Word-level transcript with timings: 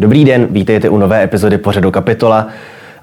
Dobrý 0.00 0.24
den, 0.24 0.46
vítejte 0.50 0.88
u 0.88 0.98
nové 0.98 1.22
epizody 1.22 1.58
pořadu 1.58 1.90
Kapitola. 1.90 2.46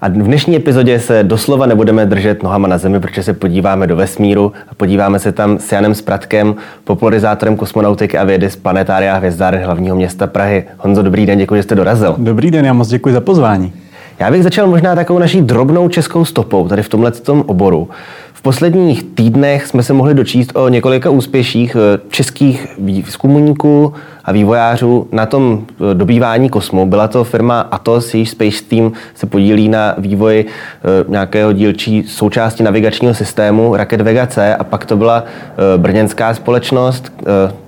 A 0.02 0.08
v 0.08 0.12
dnešní 0.12 0.56
epizodě 0.56 1.00
se 1.00 1.24
doslova 1.24 1.66
nebudeme 1.66 2.06
držet 2.06 2.44
nohama 2.44 2.68
na 2.68 2.78
zemi, 2.78 3.00
protože 3.00 3.24
se 3.24 3.34
podíváme 3.34 3.88
do 3.88 3.96
vesmíru 3.96 4.52
a 4.70 4.76
podíváme 4.76 5.20
se 5.20 5.32
tam 5.32 5.60
s 5.60 5.72
Janem 5.72 5.96
Spratkem, 5.96 6.56
popularizátorem 6.84 7.56
kosmonautiky 7.56 8.18
a 8.18 8.24
vědy 8.24 8.50
z 8.50 8.56
planetária 8.56 9.16
hvězdáren 9.16 9.64
hlavního 9.64 9.96
města 9.96 10.28
Prahy. 10.28 10.64
Honzo, 10.78 11.02
dobrý 11.02 11.26
den, 11.26 11.38
děkuji, 11.38 11.56
že 11.56 11.64
jste 11.64 11.76
dorazil. 11.76 12.16
Dobrý 12.18 12.52
den, 12.52 12.66
já 12.66 12.74
moc 12.74 12.88
děkuji 12.88 13.14
za 13.14 13.22
pozvání. 13.22 13.74
Já 14.20 14.32
bych 14.32 14.44
začal 14.44 14.68
možná 14.68 14.96
takovou 14.96 15.20
naší 15.20 15.42
drobnou 15.42 15.90
českou 15.90 16.26
stopou 16.26 16.68
tady 16.68 16.84
v 16.84 16.90
tomhle 16.90 17.12
oboru 17.46 17.90
posledních 18.46 19.04
týdnech 19.04 19.68
jsme 19.68 19.84
se 19.84 19.94
mohli 19.94 20.14
dočíst 20.14 20.52
o 20.56 20.70
několika 20.70 21.10
úspěších 21.10 21.76
eh, 21.76 22.00
českých 22.10 22.68
výzkumníků 22.78 23.94
a 24.26 24.32
vývojářů 24.32 25.08
na 25.12 25.26
tom 25.26 25.66
eh, 25.70 25.94
dobývání 25.94 26.50
kosmu. 26.50 26.86
Byla 26.86 27.08
to 27.08 27.24
firma 27.24 27.62
Atos, 27.62 28.14
jejíž 28.14 28.30
Space 28.30 28.64
Team 28.70 28.92
se 29.16 29.26
podílí 29.26 29.70
na 29.70 29.96
vývoji 29.98 30.46
eh, 30.46 31.06
nějakého 31.08 31.54
dílčí 31.54 32.04
součásti 32.08 32.64
navigačního 32.64 33.14
systému 33.14 33.76
raket 33.76 34.02
Vega 34.02 34.28
C 34.28 34.56
a 34.56 34.64
pak 34.64 34.86
to 34.86 34.98
byla 34.98 35.24
brněnská 35.78 36.34
společnost, 36.34 37.12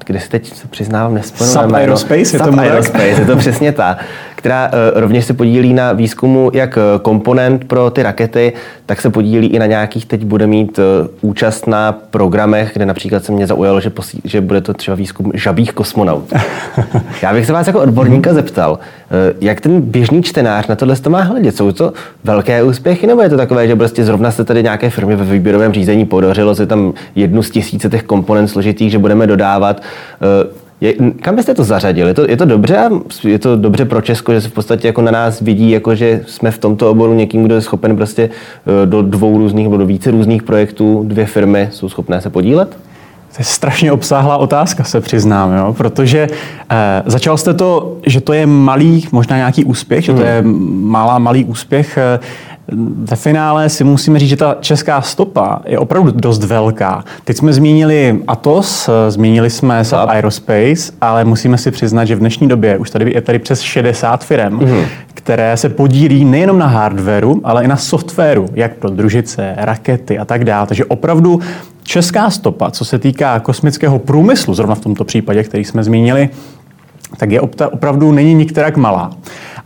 kde 0.06 0.20
si 0.20 0.30
teď 0.30 0.54
se 0.54 0.68
přiznávám 0.68 1.14
nespomenu. 1.14 1.54
Sub 1.54 1.74
Aerospace, 1.74 2.38
je 2.38 2.40
to 2.40 2.60
Aerospace, 2.60 3.08
je 3.08 3.26
to 3.26 3.36
přesně 3.36 3.72
ta, 3.72 3.98
která 4.36 4.72
rovněž 4.94 5.26
se 5.26 5.34
podílí 5.34 5.74
na 5.74 5.94
výzkumu 5.94 6.52
jak 6.54 6.78
komponent 7.02 7.66
pro 7.66 7.90
ty 7.90 8.04
rakety, 8.04 8.54
tak 8.86 9.02
se 9.02 9.10
podílí 9.10 9.48
i 9.48 9.60
na 9.60 9.66
nějakých, 9.66 10.06
teď 10.06 10.26
bude 10.26 10.48
mít 10.48 10.80
účast 11.22 11.68
na 11.68 11.92
programech, 11.92 12.72
kde 12.74 12.86
například 12.86 13.26
se 13.26 13.32
mě 13.32 13.48
zaujalo, 13.48 13.82
že, 13.82 13.90
posí, 13.90 14.22
že 14.24 14.42
bude 14.42 14.62
to 14.62 14.74
třeba 14.74 14.96
výzkum 14.96 15.32
žabých 15.34 15.74
kosmonautů. 15.74 16.36
Já 17.22 17.34
bych 17.34 17.46
se 17.46 17.54
vás 17.54 17.68
jako 17.68 17.82
odborníka 17.82 18.34
zeptal, 18.34 18.80
eh, 19.12 19.34
jak 19.42 19.62
ten 19.62 19.82
běžný 19.82 20.24
čtenář 20.24 20.68
na 20.68 20.76
tohle 20.76 20.96
to 20.96 21.10
má 21.10 21.22
hledět? 21.22 21.58
Jsou 21.58 21.72
to 21.72 21.94
velké 22.24 22.64
úspěchy, 22.64 23.08
nebo 23.08 23.22
je 23.22 23.30
to 23.30 23.38
takové, 23.38 23.68
že 23.68 23.76
prostě 23.76 24.06
zrovna 24.06 24.32
se 24.32 24.46
tady 24.46 24.64
nějaké 24.64 24.90
firmy 24.90 25.16
ve 25.16 25.26
výběrovém 25.26 25.74
řízení 25.74 26.06
podařilo 26.06 26.56
se 26.56 26.66
tam 26.66 26.94
jednu 27.16 27.44
z 27.44 27.50
tisíce 27.50 27.90
těch 27.90 28.04
komponent 28.04 28.50
složitých, 28.50 28.92
že 28.92 29.00
budeme 29.00 29.28
dodávat? 29.28 29.82
Eh, 30.22 30.68
je, 30.82 30.94
kam 31.22 31.36
byste 31.36 31.54
to 31.54 31.64
zařadili? 31.64 32.10
Je 32.10 32.14
to, 32.14 32.30
je 32.30 32.38
to 32.38 32.46
dobře? 32.46 32.90
Je 33.24 33.40
to 33.40 33.56
dobře 33.56 33.86
pro 33.86 34.02
Česko, 34.02 34.34
že 34.34 34.42
se 34.42 34.50
v 34.50 34.54
podstatě 34.54 34.88
jako 34.88 35.02
na 35.02 35.12
nás 35.12 35.42
vidí, 35.42 35.72
jako 35.72 35.96
že 35.96 36.22
jsme 36.28 36.52
v 36.52 36.58
tomto 36.58 36.92
oboru 36.92 37.14
někým, 37.14 37.44
kdo 37.44 37.56
je 37.56 37.62
schopen 37.62 37.96
prostě 37.96 38.30
eh, 38.30 38.86
do 38.86 39.02
dvou 39.02 39.38
různých 39.38 39.66
nebo 39.66 39.78
do 39.78 39.86
více 39.86 40.12
různých 40.12 40.44
projektů, 40.44 41.04
dvě 41.08 41.26
firmy 41.26 41.70
jsou 41.72 41.90
schopné 41.90 42.22
se 42.22 42.30
podílet? 42.30 42.78
To 43.38 43.42
je 43.42 43.46
strašně 43.46 43.92
obsáhlá 43.92 44.38
otázka, 44.38 44.84
se 44.84 45.02
přiznám, 45.02 45.54
jo? 45.54 45.74
protože 45.74 46.28
eh, 46.70 47.04
začal 47.06 47.38
jste 47.38 47.54
to, 47.54 47.98
že 48.06 48.22
to 48.22 48.34
je 48.34 48.46
malý, 48.46 49.08
možná 49.12 49.38
nějaký 49.38 49.64
úspěch, 49.64 50.04
že 50.04 50.14
to 50.14 50.22
je 50.22 50.44
malá, 50.82 51.20
malý 51.20 51.46
úspěch. 51.46 51.98
Eh, 51.98 52.20
ve 53.04 53.16
finále 53.16 53.70
si 53.70 53.84
musíme 53.84 54.20
říct, 54.20 54.30
že 54.30 54.36
ta 54.36 54.58
česká 54.60 55.02
stopa 55.02 55.62
je 55.66 55.80
opravdu 55.80 56.12
dost 56.12 56.44
velká. 56.44 57.04
Teď 57.24 57.38
jsme 57.38 57.54
zmínili 57.54 58.20
Atos, 58.28 58.90
eh, 58.90 59.12
zmínili 59.12 59.50
jsme 59.50 59.86
Sub 59.86 60.00
Aerospace, 60.08 60.94
ale 61.02 61.26
musíme 61.26 61.58
si 61.58 61.72
přiznat, 61.72 62.06
že 62.06 62.16
v 62.16 62.20
dnešní 62.20 62.48
době 62.48 62.78
už 62.78 62.90
tady 62.90 63.12
je 63.14 63.22
tady 63.22 63.40
přes 63.40 63.62
60 63.62 64.24
firm, 64.24 64.60
mm-hmm. 64.60 64.86
které 65.14 65.58
se 65.58 65.70
podílí 65.70 66.26
nejenom 66.26 66.60
na 66.60 66.68
hardwareu, 66.68 67.42
ale 67.44 67.64
i 67.64 67.68
na 67.68 67.78
softwaru, 67.78 68.46
jak 68.54 68.76
pro 68.76 68.90
družice, 68.90 69.54
rakety 69.58 70.20
a 70.20 70.26
tak 70.26 70.44
dále. 70.44 70.68
Takže 70.68 70.86
opravdu 70.86 71.40
česká 71.88 72.30
stopa, 72.30 72.72
co 72.72 72.86
se 72.86 73.00
týká 73.00 73.40
kosmického 73.40 74.00
průmyslu, 74.00 74.54
zrovna 74.54 74.76
v 74.76 74.80
tomto 74.80 75.04
případě, 75.04 75.44
který 75.44 75.66
jsme 75.66 75.84
zmínili, 75.84 76.30
tak 77.18 77.32
je 77.32 77.42
opravdu 77.42 78.12
není 78.12 78.34
nikterak 78.34 78.78
malá. 78.78 79.12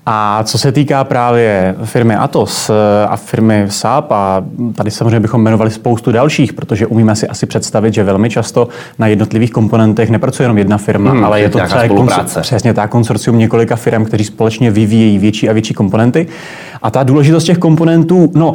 A 0.05 0.43
co 0.43 0.57
se 0.57 0.71
týká 0.71 1.03
právě 1.03 1.75
firmy 1.83 2.15
Atos 2.15 2.69
eh, 2.69 2.73
a 3.07 3.17
firmy 3.17 3.65
SAP, 3.69 4.11
a 4.11 4.43
tady 4.75 4.91
samozřejmě 4.91 5.19
bychom 5.19 5.41
jmenovali 5.41 5.71
spoustu 5.71 6.11
dalších, 6.11 6.53
protože 6.53 6.87
umíme 6.87 7.15
si 7.15 7.27
asi 7.27 7.45
představit, 7.45 7.93
že 7.93 8.03
velmi 8.03 8.29
často 8.29 8.67
na 8.99 9.07
jednotlivých 9.07 9.51
komponentech 9.51 10.09
nepracuje 10.09 10.43
jenom 10.43 10.57
jedna 10.57 10.77
firma, 10.77 11.11
hmm, 11.11 11.25
ale 11.25 11.41
je 11.41 11.49
to 11.49 11.59
třeba 11.59 11.83
konzor- 11.83 12.41
přesně 12.41 12.73
tak 12.73 12.89
konsorcium 12.89 13.37
několika 13.37 13.75
firm, 13.75 14.05
kteří 14.05 14.23
společně 14.23 14.71
vyvíjejí 14.71 15.17
větší 15.17 15.49
a 15.49 15.53
větší 15.53 15.73
komponenty. 15.73 16.27
A 16.81 16.91
ta 16.91 17.03
důležitost 17.03 17.43
těch 17.43 17.57
komponentů, 17.57 18.31
no, 18.35 18.53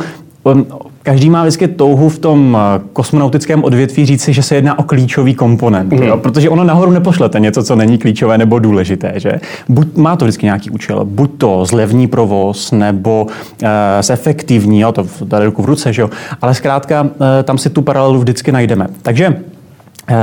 Každý 1.06 1.30
má 1.30 1.42
vždycky 1.42 1.68
touhu 1.68 2.08
v 2.08 2.18
tom 2.18 2.58
eh, 2.60 2.80
kosmonautickém 2.92 3.64
odvětví 3.64 4.06
říci, 4.06 4.32
že 4.32 4.42
se 4.42 4.54
jedná 4.54 4.78
o 4.78 4.82
klíčový 4.82 5.34
komponent, 5.34 5.92
mm. 5.92 6.02
jo? 6.02 6.16
protože 6.16 6.50
ono 6.50 6.64
nahoru 6.64 6.90
nepošlete 6.90 7.40
něco, 7.40 7.62
co 7.62 7.76
není 7.76 7.98
klíčové 7.98 8.38
nebo 8.38 8.58
důležité. 8.58 9.12
Že? 9.16 9.32
Buď 9.68 9.96
má 9.96 10.16
to 10.16 10.24
vždycky 10.24 10.46
nějaký 10.46 10.70
účel, 10.70 11.04
buď 11.04 11.30
to 11.38 11.64
zlevní 11.64 12.06
provoz, 12.06 12.72
nebo 12.72 13.24
uh, 13.24 13.68
zefektivní, 14.00 14.80
jo? 14.80 14.92
to 14.92 15.06
dali 15.24 15.46
ruku 15.46 15.62
v 15.62 15.64
ruce, 15.64 15.92
že 15.92 16.02
jo? 16.02 16.10
ale 16.42 16.54
zkrátka 16.54 17.02
uh, 17.02 17.08
tam 17.44 17.58
si 17.58 17.70
tu 17.70 17.82
paralelu 17.82 18.20
vždycky 18.20 18.52
najdeme. 18.52 18.86
Takže 19.02 19.28
uh, 19.28 20.16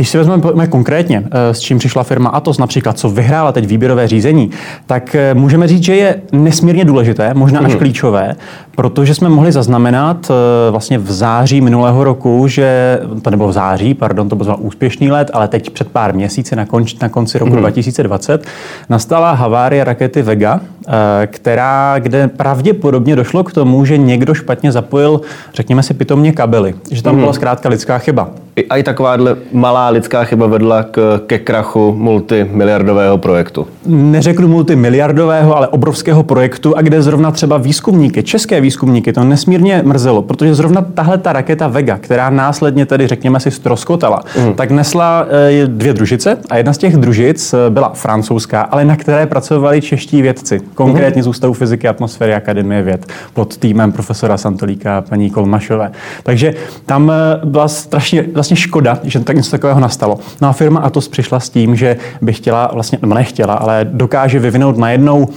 když 0.00 0.08
si 0.08 0.18
vezmeme 0.18 0.66
konkrétně, 0.66 1.24
s 1.52 1.60
čím 1.60 1.78
přišla 1.78 2.02
firma 2.02 2.30
Atos, 2.30 2.58
například, 2.58 2.98
co 2.98 3.10
vyhrála 3.10 3.52
teď 3.52 3.66
výběrové 3.66 4.08
řízení, 4.08 4.50
tak 4.86 5.16
můžeme 5.34 5.68
říct, 5.68 5.82
že 5.82 5.96
je 5.96 6.22
nesmírně 6.32 6.84
důležité, 6.84 7.34
možná 7.34 7.60
až 7.60 7.72
mm. 7.72 7.78
klíčové, 7.78 8.36
protože 8.76 9.14
jsme 9.14 9.28
mohli 9.28 9.52
zaznamenat 9.52 10.30
eh, 10.30 10.70
vlastně 10.70 10.98
v 10.98 11.10
září 11.10 11.60
minulého 11.60 12.04
roku, 12.04 12.48
že, 12.48 12.98
to 13.22 13.30
nebo 13.30 13.48
v 13.48 13.52
září, 13.52 13.94
pardon, 13.94 14.28
to 14.28 14.36
byl 14.36 14.56
úspěšný 14.58 15.10
let, 15.10 15.30
ale 15.32 15.48
teď 15.48 15.70
před 15.70 15.88
pár 15.88 16.14
měsíci, 16.14 16.56
na, 16.56 16.66
konč, 16.66 16.94
na 16.94 17.08
konci 17.08 17.38
roku 17.38 17.52
mm. 17.52 17.58
2020, 17.58 18.46
nastala 18.88 19.32
havárie 19.32 19.84
rakety 19.84 20.22
Vega, 20.22 20.60
eh, 20.60 20.79
která, 21.26 21.94
kde 21.98 22.28
pravděpodobně 22.28 23.16
došlo 23.16 23.44
k 23.44 23.52
tomu, 23.52 23.84
že 23.84 23.98
někdo 23.98 24.34
špatně 24.34 24.72
zapojil, 24.72 25.20
řekněme 25.54 25.82
si, 25.82 25.94
pitomně 25.94 26.32
kabely, 26.32 26.74
že 26.90 27.02
tam 27.02 27.14
mm. 27.14 27.20
byla 27.20 27.32
zkrátka 27.32 27.68
lidská 27.68 27.98
chyba. 27.98 28.30
I, 28.56 28.66
i 28.78 28.82
takováhle 28.82 29.36
malá 29.52 29.88
lidská 29.88 30.24
chyba 30.24 30.46
vedla 30.46 30.82
k, 30.82 31.20
ke 31.26 31.38
krachu 31.38 31.94
multimiliardového 31.98 33.18
projektu. 33.18 33.66
Neřeknu 33.86 34.48
multimiliardového, 34.48 35.56
ale 35.56 35.68
obrovského 35.68 36.22
projektu, 36.22 36.76
a 36.76 36.82
kde 36.82 37.02
zrovna 37.02 37.30
třeba 37.30 37.56
výzkumníky, 37.56 38.22
české 38.22 38.60
výzkumníky, 38.60 39.12
to 39.12 39.24
nesmírně 39.24 39.82
mrzelo, 39.84 40.22
protože 40.22 40.54
zrovna 40.54 40.86
tahle 40.94 41.18
ta 41.18 41.32
raketa 41.32 41.68
Vega, 41.68 41.98
která 41.98 42.30
následně 42.30 42.86
tedy, 42.86 43.06
řekněme 43.06 43.40
si, 43.40 43.50
stroskotala, 43.50 44.20
mm. 44.38 44.54
tak 44.54 44.70
nesla 44.70 45.26
e, 45.50 45.66
dvě 45.66 45.92
družice 45.92 46.36
a 46.50 46.56
jedna 46.56 46.72
z 46.72 46.78
těch 46.78 46.96
družic 46.96 47.54
e, 47.54 47.70
byla 47.70 47.92
francouzská, 47.94 48.60
ale 48.60 48.84
na 48.84 48.96
které 48.96 49.26
pracovali 49.26 49.80
čeští 49.80 50.22
vědci, 50.22 50.60
konkrétně 50.84 51.22
z 51.22 51.26
Ústavu 51.26 51.52
fyziky 51.52 51.88
atmosféry 51.88 52.34
Akademie 52.34 52.82
věd 52.82 53.06
pod 53.34 53.56
týmem 53.56 53.92
profesora 53.92 54.36
Santolíka 54.36 54.98
a 54.98 55.00
paní 55.00 55.30
Kolmašové. 55.30 55.92
Takže 56.22 56.54
tam 56.86 57.10
e, 57.10 57.14
byla 57.44 57.68
strašně 57.68 58.24
vlastně 58.34 58.56
škoda, 58.56 58.98
že 59.02 59.20
tak 59.20 59.36
něco 59.36 59.50
takového 59.50 59.80
nastalo. 59.80 60.18
No 60.40 60.48
a 60.48 60.52
firma 60.52 60.80
Atos 60.80 61.08
přišla 61.08 61.40
s 61.40 61.48
tím, 61.48 61.76
že 61.76 61.96
by 62.20 62.32
chtěla, 62.32 62.70
vlastně, 62.72 62.98
nechtěla, 63.06 63.54
ale 63.54 63.86
dokáže 63.92 64.38
vyvinout 64.38 64.78
najednou 64.78 65.28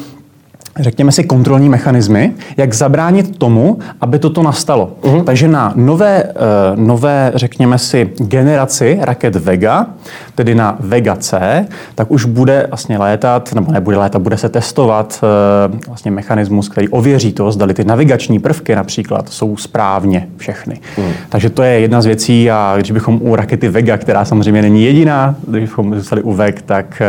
řekněme 0.80 1.12
si, 1.12 1.24
kontrolní 1.24 1.70
mechanismy, 1.70 2.32
jak 2.58 2.74
zabránit 2.74 3.38
tomu, 3.38 3.80
aby 4.02 4.20
toto 4.20 4.44
nastalo. 4.44 4.92
Uh-huh. 5.02 5.24
Takže 5.24 5.48
na 5.48 5.74
nové, 5.76 6.24
uh, 6.24 6.32
nové, 6.80 7.32
řekněme 7.36 7.78
si, 7.78 8.10
generaci 8.18 8.98
raket 9.02 9.36
Vega, 9.36 9.88
tedy 10.36 10.56
na 10.56 10.78
Vega 10.80 11.16
C, 11.16 11.66
tak 11.96 12.12
už 12.12 12.26
bude 12.26 12.66
vlastně 12.70 12.98
létat, 12.98 13.54
nebo 13.54 13.72
nebude 13.72 13.98
létat, 13.98 14.22
bude 14.22 14.38
se 14.38 14.50
testovat 14.50 15.24
uh, 15.72 15.80
vlastně 15.88 16.12
mechanismus, 16.12 16.70
který 16.70 16.90
ověří 16.90 17.34
to, 17.34 17.52
zda 17.52 17.68
ty 17.74 17.84
navigační 17.84 18.40
prvky 18.40 18.76
například 18.76 19.30
jsou 19.30 19.58
správně 19.58 20.28
všechny. 20.38 20.80
Uh-huh. 20.98 21.12
Takže 21.30 21.50
to 21.50 21.64
je 21.64 21.80
jedna 21.80 22.02
z 22.02 22.06
věcí 22.06 22.52
a 22.52 22.74
když 22.76 22.92
bychom 22.92 23.20
u 23.22 23.36
rakety 23.36 23.70
Vega, 23.70 23.98
která 23.98 24.26
samozřejmě 24.26 24.62
není 24.62 24.84
jediná, 24.84 25.36
když 25.48 25.62
bychom 25.62 25.96
zůstali 25.96 26.22
u 26.22 26.34
VEG, 26.34 26.62
tak 26.62 27.02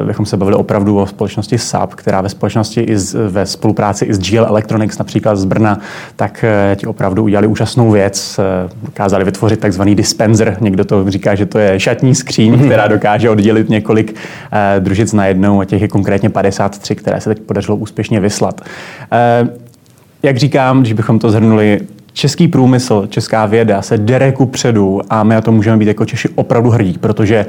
uh, 0.00 0.06
bychom 0.06 0.26
se 0.26 0.36
bavili 0.36 0.56
opravdu 0.56 0.98
o 0.98 1.06
společnosti 1.06 1.58
SAP, 1.58 1.94
která 1.94 2.20
ve 2.20 2.28
společnosti 2.28 2.61
společnosti 2.64 2.92
i 2.92 2.98
z, 2.98 3.30
ve 3.30 3.46
spolupráci 3.46 4.04
i 4.04 4.14
s 4.14 4.18
GL 4.18 4.44
Electronics, 4.44 4.98
například 4.98 5.36
z 5.36 5.44
Brna, 5.44 5.78
tak 6.16 6.44
eh, 6.44 6.76
ti 6.76 6.86
opravdu 6.86 7.22
udělali 7.22 7.46
úžasnou 7.46 7.90
věc. 7.90 8.38
Eh, 8.38 8.68
dokázali 8.82 9.24
vytvořit 9.24 9.60
takzvaný 9.60 9.94
dispenser. 9.94 10.56
Někdo 10.60 10.84
to 10.84 11.10
říká, 11.10 11.34
že 11.34 11.46
to 11.46 11.58
je 11.58 11.80
šatní 11.80 12.14
skříň, 12.14 12.54
mm-hmm. 12.54 12.64
která 12.64 12.88
dokáže 12.88 13.30
oddělit 13.30 13.68
několik 13.68 14.14
eh, 14.52 14.80
družic 14.80 15.12
najednou 15.12 15.60
a 15.60 15.64
těch 15.64 15.82
je 15.82 15.88
konkrétně 15.88 16.30
53, 16.30 16.94
které 16.94 17.20
se 17.20 17.34
teď 17.34 17.42
podařilo 17.42 17.76
úspěšně 17.76 18.20
vyslat. 18.20 18.60
Jak 20.22 20.36
říkám, 20.36 20.80
když 20.80 20.92
bychom 20.92 21.18
to 21.18 21.30
zhrnuli, 21.30 21.80
český 22.12 22.48
průmysl, 22.48 23.06
česká 23.10 23.46
věda 23.46 23.82
se 23.82 23.98
dere 23.98 24.32
ku 24.32 24.46
předu 24.46 25.00
a 25.10 25.24
my 25.24 25.34
na 25.34 25.40
to 25.40 25.52
můžeme 25.52 25.76
být 25.76 25.88
jako 25.88 26.04
Češi 26.04 26.28
opravdu 26.34 26.70
hrdí, 26.70 26.98
protože 27.00 27.46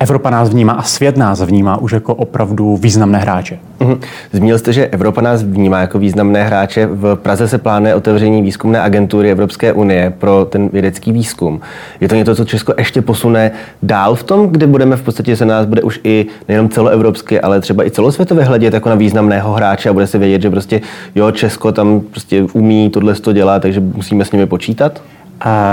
Evropa 0.00 0.30
nás 0.30 0.48
vnímá 0.48 0.72
a 0.72 0.82
svět 0.82 1.16
nás 1.16 1.40
vnímá 1.40 1.76
už 1.76 1.92
jako 1.92 2.14
opravdu 2.14 2.76
významné 2.76 3.18
hráče. 3.18 3.58
Mhm. 3.80 4.00
Zmínil 4.32 4.58
jste, 4.58 4.72
že 4.72 4.86
Evropa 4.86 5.20
nás 5.20 5.42
vnímá 5.42 5.80
jako 5.80 5.98
významné 5.98 6.44
hráče. 6.44 6.86
V 6.86 7.16
Praze 7.16 7.48
se 7.48 7.58
plánuje 7.58 7.94
otevření 7.94 8.42
výzkumné 8.42 8.80
agentury 8.80 9.30
Evropské 9.30 9.72
unie 9.72 10.12
pro 10.18 10.44
ten 10.44 10.68
vědecký 10.68 11.12
výzkum. 11.12 11.60
Je 12.00 12.08
to 12.08 12.14
něco, 12.14 12.34
co 12.34 12.44
Česko 12.44 12.74
ještě 12.78 13.02
posune 13.02 13.50
dál 13.82 14.14
v 14.14 14.22
tom, 14.22 14.48
kde 14.48 14.66
budeme 14.66 14.96
v 14.96 15.02
podstatě 15.02 15.36
se 15.36 15.44
nás 15.44 15.66
bude 15.66 15.82
už 15.82 16.00
i 16.04 16.26
nejenom 16.48 16.68
celoevropsky, 16.68 17.40
ale 17.40 17.60
třeba 17.60 17.86
i 17.86 17.90
celosvětově 17.90 18.44
hledět 18.44 18.74
jako 18.74 18.88
na 18.88 18.94
významného 18.94 19.52
hráče 19.52 19.88
a 19.88 19.92
bude 19.92 20.06
se 20.06 20.18
vědět, 20.18 20.42
že 20.42 20.50
prostě 20.50 20.80
jo, 21.14 21.30
Česko 21.30 21.72
tam 21.72 22.00
prostě 22.00 22.42
umí 22.52 22.90
tohle 22.90 23.14
to 23.14 23.32
dělat, 23.32 23.62
takže 23.62 23.80
musíme 23.80 24.24
s 24.24 24.32
nimi 24.32 24.46
počítat? 24.46 25.02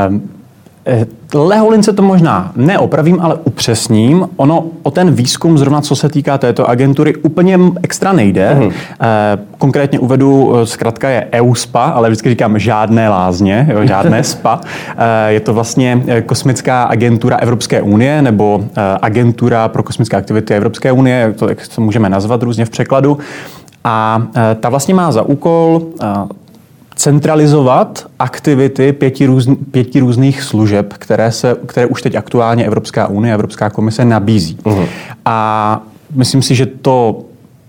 Um 0.09 0.34
Eh, 0.87 1.05
Leholince 1.33 1.93
to 1.93 2.01
možná 2.01 2.51
neopravím, 2.55 3.19
ale 3.21 3.35
upřesním. 3.35 4.29
Ono 4.35 4.65
o 4.83 4.91
ten 4.91 5.11
výzkum, 5.11 5.57
zrovna 5.57 5.81
co 5.81 5.95
se 5.95 6.09
týká 6.09 6.37
této 6.37 6.69
agentury, 6.69 7.15
úplně 7.15 7.59
extra 7.83 8.13
nejde. 8.13 8.55
Mm. 8.55 8.71
Konkrétně 9.57 9.99
uvedu, 9.99 10.55
eh, 10.55 10.65
zkrátka 10.65 11.09
je 11.09 11.27
EUSPA, 11.31 11.85
ale 11.85 12.09
vždycky 12.09 12.29
říkám 12.29 12.59
žádné 12.59 13.09
lázně, 13.09 13.67
jo, 13.71 13.85
žádné 13.85 14.23
SPA. 14.23 14.61
Je 15.27 15.39
to 15.39 15.53
vlastně 15.53 16.03
kosmická 16.25 16.83
agentura 16.83 17.37
Evropské 17.37 17.81
unie 17.81 18.21
nebo 18.21 18.63
agentura 19.01 19.67
pro 19.67 19.83
kosmické 19.83 20.17
aktivity 20.17 20.55
Evropské 20.55 20.91
unie, 20.91 21.33
to 21.37 21.49
jak 21.49 21.67
to 21.75 21.81
můžeme 21.81 22.09
nazvat 22.09 22.43
různě 22.43 22.65
v 22.65 22.69
překladu. 22.69 23.17
A 23.83 24.23
ta 24.59 24.69
vlastně 24.69 24.93
má 24.93 25.11
za 25.11 25.21
úkol 25.21 25.81
centralizovat 26.95 28.05
aktivity 28.19 28.93
pěti, 28.93 29.25
různ, 29.25 29.53
pěti 29.71 29.99
různých 29.99 30.41
služeb, 30.41 30.93
které, 30.93 31.31
se, 31.31 31.55
které 31.65 31.87
už 31.87 32.01
teď 32.01 32.15
aktuálně 32.15 32.65
Evropská 32.65 33.07
unie, 33.07 33.33
Evropská 33.33 33.69
komise 33.69 34.05
nabízí. 34.05 34.57
Uh-huh. 34.63 34.87
A 35.25 35.81
myslím 36.15 36.41
si, 36.41 36.55
že 36.55 36.65
to 36.65 37.25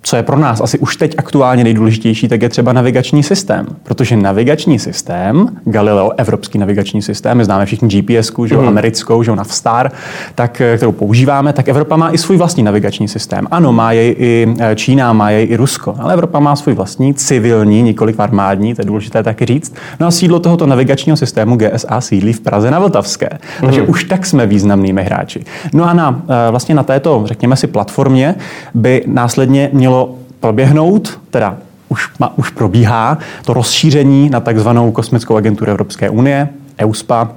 co 0.07 0.17
je 0.17 0.23
pro 0.23 0.39
nás 0.39 0.61
asi 0.61 0.79
už 0.79 0.97
teď 0.97 1.15
aktuálně 1.19 1.65
nejdůležitější, 1.65 2.29
tak 2.29 2.43
je 2.43 2.49
třeba 2.49 2.73
navigační 2.73 3.23
systém. 3.23 3.67
Protože 3.83 4.17
navigační 4.17 4.79
systém, 4.79 5.49
Galileo, 5.65 6.11
evropský 6.17 6.59
navigační 6.59 7.03
systém, 7.03 7.39
my 7.39 7.45
známe 7.45 7.67
všichni 7.67 7.89
GPS, 7.89 8.33
že 8.47 8.57
mm. 8.57 8.69
americkou, 8.69 9.23
že 9.23 9.37
Navstar, 9.37 9.93
tak, 10.35 10.61
eh, 10.61 10.77
kterou 10.77 10.93
používáme, 10.93 11.53
tak 11.53 11.69
Evropa 11.69 11.97
má 11.97 12.11
i 12.11 12.19
svůj 12.19 12.37
vlastní 12.37 12.63
navigační 12.63 13.09
systém. 13.09 13.47
Ano, 13.51 13.73
má 13.73 13.93
jej 13.93 14.15
i 14.19 14.55
eh, 14.61 14.77
Čína, 14.77 15.13
má 15.13 15.31
jej 15.31 15.47
i 15.51 15.57
Rusko, 15.57 15.95
ale 15.99 16.13
Evropa 16.13 16.41
má 16.41 16.57
svůj 16.57 16.75
vlastní, 16.75 17.15
civilní, 17.15 17.83
nikoliv 17.83 18.21
armádní, 18.21 18.75
to 18.75 18.83
je 18.83 18.87
důležité 18.87 19.23
taky 19.23 19.47
říct. 19.47 19.75
No 20.01 20.07
a 20.07 20.11
sídlo 20.11 20.41
tohoto 20.41 20.67
navigačního 20.67 21.17
systému 21.17 21.57
GSA 21.57 22.01
sídlí 22.01 22.33
v 22.33 22.41
Praze 22.41 22.71
na 22.71 22.79
Vltavské. 22.79 23.29
Mm. 23.33 23.67
Takže 23.67 23.83
už 23.83 24.05
tak 24.05 24.27
jsme 24.27 24.47
významnými 24.47 25.03
hráči. 25.03 25.45
No 25.73 25.85
a 25.85 25.93
na, 25.93 26.23
eh, 26.29 26.51
vlastně 26.51 26.75
na 26.75 26.83
této, 26.83 27.23
řekněme 27.27 27.57
si, 27.57 27.67
platformě 27.67 28.35
by 28.75 29.03
následně 29.07 29.71
mělo 29.73 29.96
mělo 29.97 30.19
proběhnout, 30.41 31.21
teda 31.31 31.57
už, 31.89 32.09
ma, 32.19 32.39
už 32.39 32.51
probíhá, 32.51 33.19
to 33.45 33.55
rozšíření 33.55 34.31
na 34.31 34.41
takzvanou 34.41 34.93
kosmickou 34.93 35.37
agenturu 35.37 35.71
Evropské 35.71 36.11
unie, 36.11 36.49
EUSPA, 36.79 37.33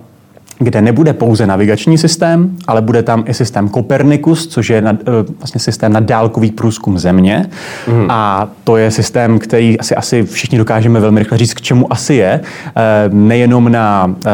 kde 0.59 0.81
nebude 0.81 1.13
pouze 1.13 1.47
navigační 1.47 1.97
systém, 1.97 2.57
ale 2.67 2.81
bude 2.81 3.03
tam 3.03 3.23
i 3.27 3.33
systém 3.33 3.69
Copernicus, 3.69 4.47
což 4.47 4.69
je 4.69 4.81
na, 4.81 4.91
eh, 4.91 5.33
vlastně 5.39 5.59
systém 5.59 5.93
na 5.93 5.99
dálkový 5.99 6.51
průzkum 6.51 6.99
Země. 6.99 7.45
Mm. 7.87 8.05
A 8.09 8.49
to 8.63 8.77
je 8.77 8.91
systém, 8.91 9.39
který 9.39 9.79
asi, 9.79 9.95
asi 9.95 10.23
všichni 10.23 10.57
dokážeme 10.57 10.99
velmi 10.99 11.19
rychle 11.19 11.37
říct, 11.37 11.53
k 11.53 11.61
čemu 11.61 11.93
asi 11.93 12.13
je. 12.13 12.41
Eh, 12.75 13.09
nejenom 13.13 13.71
na, 13.71 14.15
eh, 14.25 14.31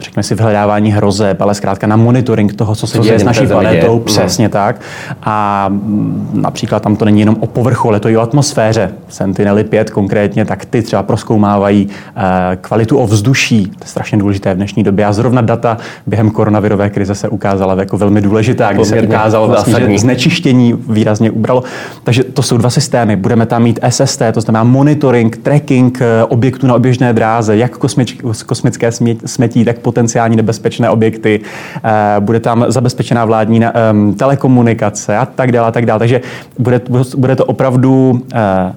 řekněme 0.00 0.22
si, 0.22 0.34
vyhledávání 0.34 0.92
hrozeb, 0.92 1.40
ale 1.40 1.54
zkrátka 1.54 1.86
na 1.86 1.96
monitoring 1.96 2.54
toho, 2.54 2.74
co 2.74 2.86
se 2.86 2.96
co 2.98 3.04
děje 3.04 3.18
s 3.18 3.24
naší 3.24 3.46
planetou. 3.46 3.98
Přesně 3.98 4.48
tak. 4.48 4.80
A 5.22 5.66
mm, 5.68 6.30
například 6.32 6.82
tam 6.82 6.96
to 6.96 7.04
není 7.04 7.20
jenom 7.20 7.36
o 7.40 7.46
povrchu, 7.46 7.88
ale 7.88 8.00
to 8.00 8.08
i 8.08 8.16
o 8.16 8.20
atmosféře. 8.20 8.92
Sentinely 9.08 9.64
5 9.64 9.90
konkrétně, 9.90 10.44
tak 10.44 10.64
ty 10.64 10.82
třeba 10.82 11.02
proskoumávají 11.02 11.88
kvalitu 12.60 12.98
ovzduší. 12.98 13.66
To 13.66 13.84
je 13.84 13.88
strašně 13.88 14.18
důležité 14.18 14.54
v 14.54 14.56
dnešní 14.56 14.82
době. 14.82 15.06
A 15.06 15.12
zrovna 15.12 15.33
zrovna 15.34 15.42
data 15.42 15.76
během 16.06 16.30
koronavirové 16.30 16.90
krize 16.90 17.14
se 17.14 17.28
ukázala 17.28 17.74
jako 17.78 17.98
velmi 17.98 18.20
důležitá, 18.20 18.72
kdy 18.72 18.84
se 18.84 19.02
ukázalo 19.02 19.48
vlastně, 19.48 19.74
že 19.74 19.98
znečištění 19.98 20.74
výrazně 20.88 21.30
ubralo. 21.30 21.62
Takže 22.04 22.24
to 22.24 22.42
jsou 22.42 22.56
dva 22.56 22.70
systémy. 22.70 23.16
Budeme 23.16 23.46
tam 23.46 23.62
mít 23.62 23.80
SST, 23.88 24.22
to 24.32 24.40
znamená 24.40 24.64
monitoring, 24.64 25.36
tracking 25.36 25.98
eh, 26.00 26.24
objektů 26.24 26.66
na 26.66 26.74
oběžné 26.74 27.12
dráze, 27.12 27.56
jak 27.56 27.78
kosmič, 27.78 28.16
kosmické 28.46 28.92
smětí, 29.26 29.64
tak 29.64 29.78
potenciální 29.78 30.36
nebezpečné 30.36 30.90
objekty. 30.90 31.40
Eh, 31.84 32.20
bude 32.20 32.40
tam 32.40 32.64
zabezpečená 32.68 33.24
vládní 33.24 33.60
telekomunikace 34.16 35.16
a 35.16 35.26
tak 35.26 35.52
dále, 35.52 35.68
a 35.68 35.72
tak 35.72 35.86
dále. 35.86 35.98
Takže 35.98 36.20
bude, 36.58 36.80
bude 37.16 37.36
to 37.36 37.44
opravdu 37.44 38.22
eh, 38.34 38.72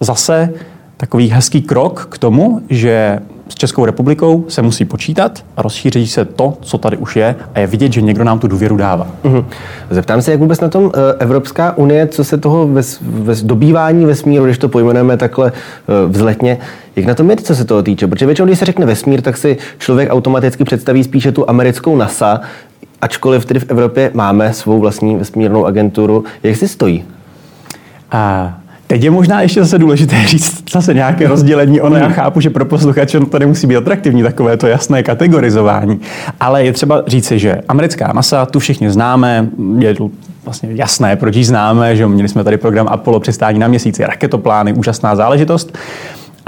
zase 0.00 0.50
takový 0.96 1.30
hezký 1.30 1.62
krok 1.62 2.08
k 2.10 2.18
tomu, 2.18 2.62
že 2.70 3.18
s 3.48 3.54
Českou 3.54 3.84
republikou 3.84 4.44
se 4.48 4.62
musí 4.62 4.84
počítat 4.84 5.44
a 5.56 5.62
rozšíří 5.62 6.06
se 6.06 6.24
to, 6.24 6.58
co 6.60 6.78
tady 6.78 6.96
už 6.96 7.16
je 7.16 7.34
a 7.54 7.60
je 7.60 7.66
vidět, 7.66 7.92
že 7.92 8.02
někdo 8.02 8.24
nám 8.24 8.38
tu 8.38 8.48
důvěru 8.48 8.76
dává. 8.76 9.06
Mm-hmm. 9.24 9.44
Zeptám 9.90 10.22
se, 10.22 10.30
jak 10.30 10.40
vůbec 10.40 10.60
na 10.60 10.68
tom 10.68 10.92
eh, 10.94 11.14
Evropská 11.18 11.76
unie, 11.76 12.06
co 12.06 12.24
se 12.24 12.38
toho 12.38 12.68
ves, 12.68 12.98
ves, 13.02 13.42
dobývání 13.42 14.04
vesmíru, 14.04 14.44
když 14.44 14.58
to 14.58 14.68
pojmenujeme 14.68 15.16
takhle 15.16 15.52
eh, 15.52 16.08
vzletně, 16.08 16.58
jak 16.96 17.06
na 17.06 17.14
tom 17.14 17.30
je, 17.30 17.36
co 17.36 17.54
se 17.54 17.64
toho 17.64 17.82
týče? 17.82 18.06
Protože 18.06 18.26
většinou, 18.26 18.46
když 18.46 18.58
se 18.58 18.64
řekne 18.64 18.86
vesmír, 18.86 19.22
tak 19.22 19.36
si 19.36 19.56
člověk 19.78 20.12
automaticky 20.12 20.64
představí 20.64 21.04
spíše 21.04 21.32
tu 21.32 21.50
americkou 21.50 21.96
NASA, 21.96 22.40
ačkoliv 23.02 23.44
tedy 23.44 23.60
v 23.60 23.70
Evropě 23.70 24.10
máme 24.14 24.52
svou 24.52 24.80
vlastní 24.80 25.16
vesmírnou 25.16 25.66
agenturu. 25.66 26.24
Jak 26.42 26.56
si 26.56 26.68
stojí? 26.68 27.04
A 28.10 28.54
Teď 28.86 29.02
je 29.02 29.10
možná 29.10 29.40
ještě 29.42 29.60
zase 29.60 29.78
důležité 29.78 30.26
říct 30.26 30.72
zase 30.72 30.94
nějaké 30.94 31.28
rozdělení. 31.28 31.80
Ono 31.80 31.96
já 31.96 32.08
chápu, 32.08 32.40
že 32.40 32.50
pro 32.50 32.64
posluchače 32.64 33.20
to 33.20 33.38
nemusí 33.38 33.66
být 33.66 33.76
atraktivní, 33.76 34.22
takové 34.22 34.56
to 34.56 34.66
jasné 34.66 35.02
kategorizování. 35.02 36.00
Ale 36.40 36.64
je 36.64 36.72
třeba 36.72 37.02
říci, 37.06 37.38
že 37.38 37.60
americká 37.68 38.12
NASA, 38.14 38.46
tu 38.46 38.58
všichni 38.58 38.90
známe, 38.90 39.48
je 39.78 39.94
vlastně 40.44 40.68
jasné, 40.72 41.16
proč 41.16 41.36
ji 41.36 41.44
známe, 41.44 41.96
že 41.96 42.06
měli 42.06 42.28
jsme 42.28 42.44
tady 42.44 42.56
program 42.56 42.88
Apollo 42.88 43.20
přistání 43.20 43.58
na 43.58 43.68
měsíci, 43.68 44.04
raketoplány, 44.04 44.72
úžasná 44.72 45.16
záležitost 45.16 45.78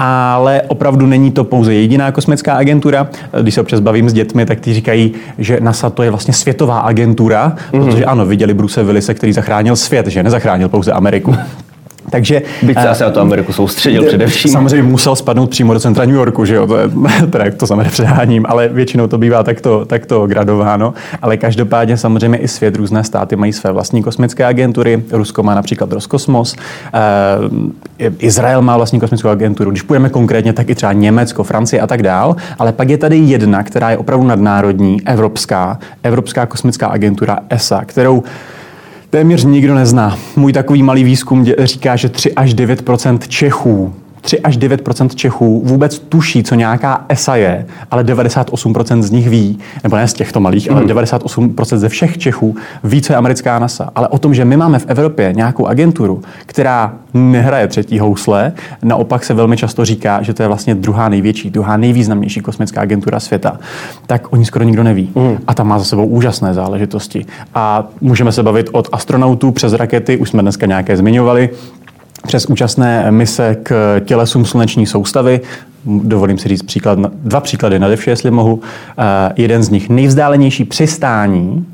ale 0.01 0.61
opravdu 0.67 1.05
není 1.07 1.31
to 1.31 1.43
pouze 1.43 1.73
jediná 1.73 2.11
kosmická 2.11 2.53
agentura. 2.53 3.07
Když 3.41 3.53
se 3.53 3.61
občas 3.61 3.79
bavím 3.79 4.09
s 4.09 4.13
dětmi, 4.13 4.45
tak 4.45 4.59
ty 4.59 4.73
říkají, 4.73 5.11
že 5.37 5.57
NASA 5.61 5.89
to 5.89 6.03
je 6.03 6.09
vlastně 6.09 6.33
světová 6.33 6.79
agentura, 6.79 7.55
mm-hmm. 7.71 7.85
protože 7.85 8.05
ano, 8.05 8.25
viděli 8.25 8.53
Bruce 8.53 8.83
Willise, 8.83 9.13
který 9.13 9.33
zachránil 9.33 9.75
svět, 9.75 10.07
že 10.07 10.23
nezachránil 10.23 10.69
pouze 10.69 10.91
Ameriku. 10.91 11.35
Takže, 12.09 12.41
Byť 12.63 12.77
se 12.77 12.85
uh, 12.85 12.91
asi 12.91 13.03
na 13.03 13.09
to 13.09 13.21
Ameriku 13.21 13.53
soustředil 13.53 14.03
především. 14.03 14.51
Samozřejmě 14.51 14.83
musel 14.83 15.15
spadnout 15.15 15.49
přímo 15.49 15.73
do 15.73 15.79
centra 15.79 16.05
New 16.05 16.15
Yorku, 16.15 16.45
že 16.45 16.55
jo, 16.55 16.67
to, 16.67 16.77
je, 16.77 16.89
teda, 17.31 17.45
to 17.57 17.67
samozřejmě 17.67 17.89
předháním, 17.91 18.45
ale 18.49 18.67
většinou 18.67 19.07
to 19.07 19.17
bývá 19.17 19.43
takto, 19.43 19.85
takto 19.85 20.27
gradováno. 20.27 20.93
Ale 21.21 21.37
každopádně 21.37 21.97
samozřejmě 21.97 22.37
i 22.37 22.47
svět, 22.47 22.75
různé 22.75 23.03
státy 23.03 23.35
mají 23.35 23.53
své 23.53 23.71
vlastní 23.71 24.03
kosmické 24.03 24.45
agentury. 24.45 25.03
Rusko 25.11 25.43
má 25.43 25.55
například 25.55 25.91
Roskosmos, 25.91 26.55
uh, 27.49 27.69
Izrael 28.19 28.61
má 28.61 28.77
vlastní 28.77 28.99
kosmickou 28.99 29.29
agenturu. 29.29 29.71
Když 29.71 29.81
půjdeme 29.81 30.09
konkrétně, 30.09 30.53
tak 30.53 30.69
i 30.69 30.75
třeba 30.75 30.93
Německo, 30.93 31.43
Francie 31.43 31.81
a 31.81 31.87
tak 31.87 32.03
dál. 32.03 32.35
Ale 32.59 32.71
pak 32.71 32.89
je 32.89 32.97
tady 32.97 33.17
jedna, 33.17 33.63
která 33.63 33.91
je 33.91 33.97
opravdu 33.97 34.27
nadnárodní, 34.27 35.01
evropská, 35.05 35.79
Evropská 36.03 36.45
kosmická 36.45 36.87
agentura 36.87 37.39
ESA, 37.49 37.81
kterou 37.85 38.23
téměř 39.09 39.45
nikdo 39.45 39.75
nezná. 39.75 40.17
Můj 40.35 40.53
takový 40.53 40.83
malý 40.83 41.03
výzkum 41.03 41.45
říká, 41.59 41.95
že 41.95 42.09
3 42.09 42.33
až 42.33 42.55
9% 42.55 43.19
Čechů 43.27 43.93
3 44.29 44.39
až 44.39 44.57
9% 44.57 45.07
Čechů 45.15 45.61
vůbec 45.65 45.99
tuší, 45.99 46.43
co 46.43 46.55
nějaká 46.55 47.05
ESA 47.09 47.35
je, 47.35 47.65
ale 47.91 48.03
98% 48.03 49.01
z 49.01 49.11
nich 49.11 49.29
ví, 49.29 49.59
nebo 49.83 49.95
ne 49.95 50.07
z 50.07 50.13
těchto 50.13 50.39
malých, 50.39 50.69
mm. 50.69 50.77
ale 50.77 50.85
98% 50.85 51.77
ze 51.77 51.89
všech 51.89 52.17
Čechů 52.17 52.55
ví, 52.83 53.01
co 53.01 53.13
je 53.13 53.17
americká 53.17 53.59
NASA. 53.59 53.89
Ale 53.95 54.07
o 54.07 54.17
tom, 54.17 54.33
že 54.33 54.45
my 54.45 54.57
máme 54.57 54.79
v 54.79 54.85
Evropě 54.87 55.33
nějakou 55.33 55.65
agenturu, 55.65 56.21
která 56.45 56.93
nehraje 57.13 57.67
třetí 57.67 57.99
housle, 57.99 58.53
naopak 58.83 59.23
se 59.23 59.33
velmi 59.33 59.57
často 59.57 59.85
říká, 59.85 60.21
že 60.21 60.33
to 60.33 60.43
je 60.43 60.47
vlastně 60.47 60.75
druhá 60.75 61.09
největší, 61.09 61.49
druhá 61.49 61.77
nejvýznamnější 61.77 62.39
kosmická 62.39 62.81
agentura 62.81 63.19
světa, 63.19 63.59
tak 64.07 64.33
oni 64.33 64.45
skoro 64.45 64.65
nikdo 64.65 64.83
neví. 64.83 65.09
Mm. 65.15 65.37
A 65.47 65.53
ta 65.53 65.63
má 65.63 65.79
za 65.79 65.85
sebou 65.85 66.05
úžasné 66.05 66.53
záležitosti. 66.53 67.25
A 67.55 67.87
můžeme 68.01 68.31
se 68.31 68.43
bavit 68.43 68.69
od 68.71 68.89
astronautů 68.91 69.51
přes 69.51 69.73
rakety, 69.73 70.17
už 70.17 70.29
jsme 70.29 70.41
dneska 70.41 70.65
nějaké 70.65 70.97
zmiňovali, 70.97 71.49
přes 72.27 72.45
účastné 72.45 73.11
mise 73.11 73.57
k 73.63 73.99
tělesům 74.05 74.45
sluneční 74.45 74.85
soustavy. 74.85 75.41
Dovolím 75.85 76.37
si 76.37 76.49
říct 76.49 76.61
příklad, 76.61 76.99
dva 77.13 77.39
příklady 77.39 77.79
na 77.79 77.87
devše, 77.87 78.11
jestli 78.11 78.31
mohu. 78.31 78.53
Uh, 78.53 78.63
jeden 79.35 79.63
z 79.63 79.69
nich 79.69 79.89
nejvzdálenější 79.89 80.65
přistání 80.65 81.65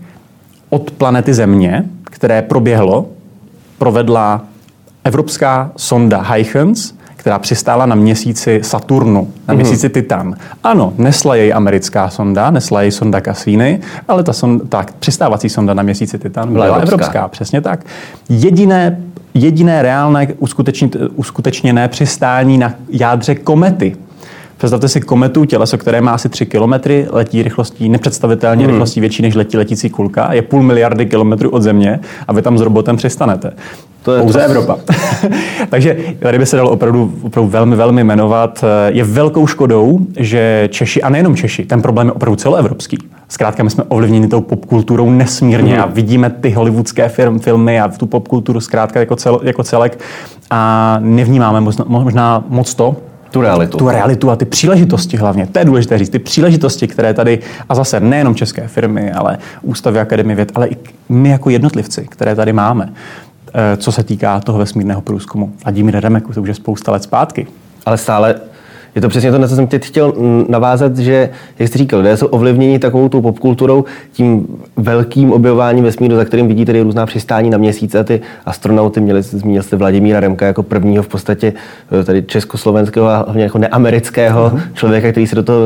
od 0.69 0.91
planety 0.91 1.33
Země, 1.33 1.85
které 2.03 2.41
proběhlo, 2.41 3.09
provedla 3.77 4.45
evropská 5.03 5.71
sonda 5.77 6.21
Huygens, 6.21 6.93
která 7.25 7.39
přistála 7.39 7.85
na 7.85 7.95
měsíci 7.95 8.59
Saturnu, 8.63 9.27
na 9.47 9.53
mm-hmm. 9.53 9.57
měsíci 9.57 9.89
Titan. 9.89 10.35
Ano, 10.63 10.93
nesla 10.97 11.35
jej 11.35 11.53
americká 11.53 12.09
sonda, 12.09 12.51
nesla 12.51 12.81
jej 12.81 12.91
sonda 12.91 13.21
Cassini, 13.21 13.79
ale 14.07 14.23
ta, 14.23 14.33
sonda, 14.33 14.65
ta 14.69 14.85
přistávací 14.99 15.49
sonda 15.49 15.73
na 15.73 15.83
měsíci 15.83 16.19
Titan 16.19 16.53
byla, 16.53 16.65
byla 16.65 16.77
evropská. 16.77 16.95
evropská. 16.95 17.27
Přesně 17.27 17.61
tak. 17.61 17.85
Jediné 18.29 18.97
jediné 19.33 19.81
reálné 19.81 20.27
uskutečněné 21.15 21.87
přistání 21.87 22.57
na 22.57 22.73
jádře 22.89 23.35
komety 23.35 23.95
Představte 24.57 24.87
si 24.87 25.01
kometu, 25.01 25.45
těleso, 25.45 25.77
které 25.77 26.01
má 26.01 26.11
asi 26.11 26.29
3 26.29 26.45
km, 26.45 26.73
letí 27.09 27.43
rychlostí, 27.43 27.89
nepředstavitelně 27.89 28.63
hmm. 28.63 28.71
rychlostí 28.71 28.99
větší 28.99 29.21
než 29.21 29.35
letí 29.35 29.57
letící 29.57 29.89
kulka, 29.89 30.33
je 30.33 30.41
půl 30.41 30.63
miliardy 30.63 31.05
kilometrů 31.05 31.49
od 31.49 31.61
Země 31.61 31.99
a 32.27 32.33
vy 32.33 32.41
tam 32.41 32.57
s 32.57 32.61
robotem 32.61 32.97
přistanete. 32.97 33.53
To 34.05 34.13
je 34.13 34.21
Pouze 34.21 34.39
to... 34.39 34.45
Evropa. 34.45 34.77
Takže 35.69 35.97
tady 36.19 36.39
by 36.39 36.45
se 36.45 36.57
dalo 36.57 36.69
opravdu, 36.69 37.13
opravdu 37.23 37.51
velmi, 37.51 37.75
velmi 37.75 38.03
jmenovat. 38.03 38.63
Je 38.87 39.03
velkou 39.03 39.47
škodou, 39.47 39.99
že 40.17 40.69
Češi, 40.71 41.01
a 41.01 41.09
nejenom 41.09 41.35
Češi, 41.35 41.65
ten 41.65 41.81
problém 41.81 42.07
je 42.07 42.13
opravdu 42.13 42.35
celoevropský. 42.35 42.97
Zkrátka 43.29 43.63
my 43.63 43.69
jsme 43.69 43.83
ovlivněni 43.87 44.27
tou 44.27 44.41
popkulturou 44.41 45.09
nesmírně 45.09 45.75
mm. 45.75 45.81
a 45.81 45.85
vidíme 45.85 46.29
ty 46.29 46.51
hollywoodské 46.51 47.09
film, 47.09 47.39
filmy 47.39 47.81
a 47.81 47.87
tu 47.87 48.05
popkulturu 48.05 48.61
zkrátka 48.61 48.99
jako, 48.99 49.15
cel, 49.15 49.39
jako 49.43 49.63
celek 49.63 49.99
a 50.51 50.97
nevnímáme 50.99 51.61
možná, 51.61 51.85
možná 51.87 52.43
moc 52.49 52.73
to, 52.73 52.95
tu 53.31 53.41
realitu. 53.41 53.77
Tu 53.77 53.89
realitu 53.89 54.31
a 54.31 54.35
ty 54.35 54.45
příležitosti 54.45 55.17
hlavně. 55.17 55.47
To 55.47 55.59
je 55.59 55.65
důležité 55.65 55.97
říct. 55.97 56.09
Ty 56.09 56.19
příležitosti, 56.19 56.87
které 56.87 57.13
tady, 57.13 57.39
a 57.69 57.75
zase 57.75 57.99
nejenom 57.99 58.35
české 58.35 58.67
firmy, 58.67 59.11
ale 59.11 59.37
ústavy 59.61 59.99
Akademie 59.99 60.35
věd, 60.35 60.51
ale 60.55 60.67
i 60.67 60.77
my 61.09 61.29
jako 61.29 61.49
jednotlivci, 61.49 62.07
které 62.09 62.35
tady 62.35 62.53
máme, 62.53 62.93
co 63.77 63.91
se 63.91 64.03
týká 64.03 64.39
toho 64.39 64.57
vesmírného 64.59 65.01
průzkumu. 65.01 65.51
Vladimír 65.63 65.99
Remek, 65.99 66.23
to 66.33 66.41
už 66.41 66.47
je 66.47 66.55
spousta 66.55 66.91
let 66.91 67.03
zpátky. 67.03 67.47
Ale 67.85 67.97
stále 67.97 68.35
je 68.95 69.01
to 69.01 69.09
přesně 69.09 69.31
to, 69.31 69.37
na 69.37 69.47
co 69.47 69.55
jsem 69.55 69.67
teď 69.67 69.85
chtěl 69.85 70.13
navázat, 70.49 70.97
že, 70.97 71.29
jak 71.59 71.69
jsi 71.69 71.77
říkal, 71.77 71.99
lidé 71.99 72.17
jsou 72.17 72.27
ovlivněni 72.27 72.79
takovou 72.79 73.09
tu 73.09 73.21
popkulturou, 73.21 73.85
tím 74.11 74.47
velkým 74.75 75.33
objevováním 75.33 75.83
vesmíru, 75.83 76.15
za 76.15 76.25
kterým 76.25 76.47
vidíte 76.47 76.65
tady 76.65 76.81
různá 76.81 77.05
přistání 77.05 77.49
na 77.49 77.57
měsíce. 77.57 78.03
Ty 78.03 78.21
astronauty 78.45 79.01
měli, 79.01 79.21
zmínil 79.21 79.63
jste 79.63 79.75
Vladimíra 79.75 80.19
Remka 80.19 80.45
jako 80.45 80.63
prvního 80.63 81.03
v 81.03 81.07
podstatě 81.07 81.53
eh, 82.01 82.03
tady 82.03 82.23
československého 82.23 83.07
a 83.07 83.17
hlavně 83.17 83.43
jako 83.43 83.57
neamerického 83.57 84.49
uh-huh. 84.49 84.61
člověka, 84.73 85.11
který 85.11 85.27
se 85.27 85.35
do 85.35 85.43
toho 85.43 85.59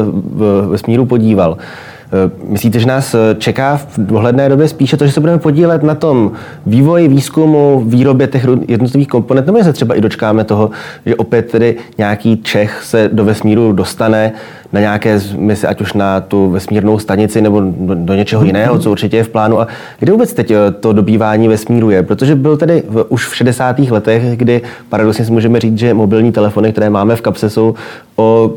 vesmíru 0.68 1.06
podíval. 1.06 1.58
Eh, 1.60 1.99
myslíte, 2.44 2.80
že 2.80 2.88
nás 2.88 3.14
eh, 3.14 3.36
čeká 3.38 3.78
v 3.78 3.98
dohledné 3.98 4.50
době 4.50 4.68
spíše 4.68 4.98
to, 4.98 5.06
že 5.06 5.12
se 5.12 5.20
budeme 5.20 5.40
podílet 5.40 5.84
na 5.84 5.96
tom 5.96 6.32
vývoji, 6.66 7.08
výzkumu, 7.08 7.84
výrobě 7.88 8.28
těch 8.28 8.46
jednotlivých 8.68 9.08
komponent, 9.08 9.48
nebo 9.48 9.64
se 9.64 9.74
třeba 9.74 9.96
i 9.96 10.02
dočkáme 10.02 10.44
toho, 10.44 10.70
že 11.06 11.16
opět 11.16 11.52
tedy 11.52 11.76
nějaký 11.98 12.38
Čech 12.38 12.84
se 12.84 13.10
do 13.14 13.26
vesmíru 13.26 13.74
dostane 13.74 14.32
na 14.74 14.80
nějaké 14.80 15.20
misi, 15.38 15.68
ať 15.68 15.82
už 15.82 15.94
na 15.94 16.22
tu 16.22 16.50
vesmírnou 16.50 17.00
stanici 17.00 17.42
nebo 17.42 17.62
do, 17.62 17.96
do 17.96 18.14
něčeho 18.14 18.44
jiného, 18.44 18.80
co 18.80 18.92
určitě 18.92 19.18
je 19.18 19.24
v 19.24 19.30
plánu. 19.30 19.62
A 19.62 19.68
kde 20.00 20.12
vůbec 20.12 20.34
teď 20.34 20.52
eh, 20.52 20.72
to 20.80 20.94
dobývání 20.94 21.48
vesmíru 21.48 21.90
je? 21.90 22.04
Protože 22.04 22.36
byl 22.36 22.58
tedy 22.58 22.84
v, 22.90 23.06
už 23.10 23.28
v 23.28 23.36
60. 23.36 23.80
letech, 23.80 24.38
kdy 24.38 24.62
paradoxně 24.90 25.26
si 25.26 25.32
můžeme 25.32 25.60
říct, 25.60 25.78
že 25.78 25.94
mobilní 25.94 26.32
telefony, 26.32 26.72
které 26.72 26.90
máme 26.90 27.16
v 27.16 27.22
kapse, 27.22 27.50
jsou 27.50 27.76
o 28.16 28.52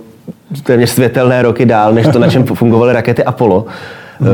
téměř 0.62 0.91
světelné 0.91 1.43
roky 1.43 1.67
dál, 1.67 1.93
než 1.93 2.07
to, 2.12 2.19
na 2.19 2.31
čem 2.31 2.45
fungovaly 2.55 2.93
rakety 2.93 3.25
Apollo. 3.25 3.67
Hmm. 4.21 4.31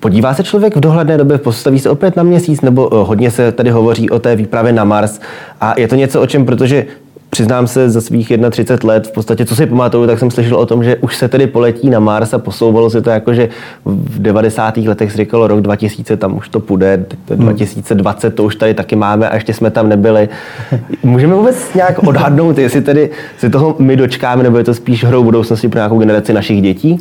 Podívá 0.00 0.34
se 0.34 0.44
člověk 0.44 0.76
v 0.76 0.80
dohledné 0.80 1.18
době, 1.18 1.38
postaví 1.38 1.78
se 1.78 1.90
opět 1.90 2.16
na 2.16 2.22
měsíc, 2.22 2.60
nebo 2.60 2.94
eh, 2.94 3.04
hodně 3.06 3.30
se 3.30 3.52
tady 3.52 3.70
hovoří 3.70 4.10
o 4.10 4.18
té 4.18 4.36
výpravě 4.36 4.72
na 4.72 4.84
Mars. 4.84 5.20
A 5.60 5.80
je 5.80 5.88
to 5.88 5.94
něco, 5.94 6.20
o 6.20 6.26
čem, 6.26 6.46
protože 6.46 6.86
přiznám 7.34 7.66
se, 7.66 7.90
za 7.90 8.00
svých 8.00 8.32
31 8.50 8.92
let, 8.92 9.06
v 9.06 9.12
podstatě, 9.12 9.44
co 9.44 9.56
si 9.56 9.66
pamatuju, 9.66 10.06
tak 10.06 10.18
jsem 10.18 10.30
slyšel 10.30 10.56
o 10.56 10.66
tom, 10.66 10.84
že 10.84 10.96
už 10.96 11.16
se 11.16 11.28
tedy 11.28 11.46
poletí 11.46 11.90
na 11.90 12.00
Mars 12.00 12.34
a 12.34 12.38
posouvalo 12.38 12.90
se 12.90 13.02
to 13.02 13.10
jako, 13.10 13.34
že 13.34 13.48
v 13.84 14.22
90. 14.22 14.76
letech 14.76 15.12
se 15.12 15.16
říkalo 15.16 15.46
rok 15.46 15.60
2000, 15.60 16.16
tam 16.16 16.36
už 16.36 16.48
to 16.48 16.60
půjde, 16.60 17.06
2020 17.26 18.28
hmm. 18.28 18.36
to 18.36 18.44
už 18.44 18.56
tady 18.56 18.74
taky 18.74 18.96
máme 18.96 19.28
a 19.28 19.34
ještě 19.34 19.54
jsme 19.54 19.70
tam 19.70 19.88
nebyli. 19.88 20.28
Můžeme 21.02 21.34
vůbec 21.34 21.74
nějak 21.74 22.02
odhadnout, 22.02 22.58
jestli 22.58 22.80
tedy 22.80 23.10
si 23.38 23.50
toho 23.50 23.76
my 23.78 23.96
dočkáme, 23.96 24.42
nebo 24.42 24.58
je 24.58 24.64
to 24.64 24.74
spíš 24.74 25.04
hrou 25.04 25.24
budoucnosti 25.24 25.68
pro 25.68 25.78
nějakou 25.78 25.98
generaci 25.98 26.32
našich 26.32 26.62
dětí? 26.62 26.98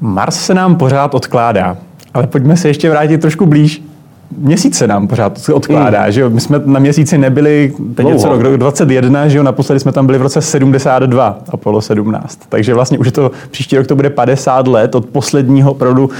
Mars 0.00 0.34
se 0.34 0.54
nám 0.54 0.76
pořád 0.76 1.14
odkládá, 1.14 1.76
ale 2.14 2.26
pojďme 2.26 2.56
se 2.56 2.68
ještě 2.68 2.90
vrátit 2.90 3.20
trošku 3.20 3.46
blíž 3.46 3.82
měsíce 4.38 4.86
nám 4.86 5.08
pořád 5.08 5.48
odkládá, 5.52 6.06
mm. 6.06 6.12
že 6.12 6.20
jo? 6.20 6.30
My 6.30 6.40
jsme 6.40 6.60
na 6.64 6.80
měsíci 6.80 7.18
nebyli, 7.18 7.72
teď 7.94 8.06
je 8.06 8.16
co 8.16 8.28
rok, 8.28 8.40
rok 8.40 8.56
21, 8.56 9.28
že 9.28 9.38
jo? 9.38 9.44
Naposledy 9.44 9.80
jsme 9.80 9.92
tam 9.92 10.06
byli 10.06 10.18
v 10.18 10.22
roce 10.22 10.40
72, 10.40 11.38
Apollo 11.48 11.80
17. 11.80 12.38
Takže 12.48 12.74
vlastně 12.74 12.98
už 12.98 13.06
je 13.06 13.12
to, 13.12 13.30
příští 13.50 13.76
rok 13.76 13.86
to 13.86 13.96
bude 13.96 14.10
50 14.10 14.66
let 14.66 14.94
od 14.94 15.06
posledního 15.06 15.70
opravdu, 15.70 16.10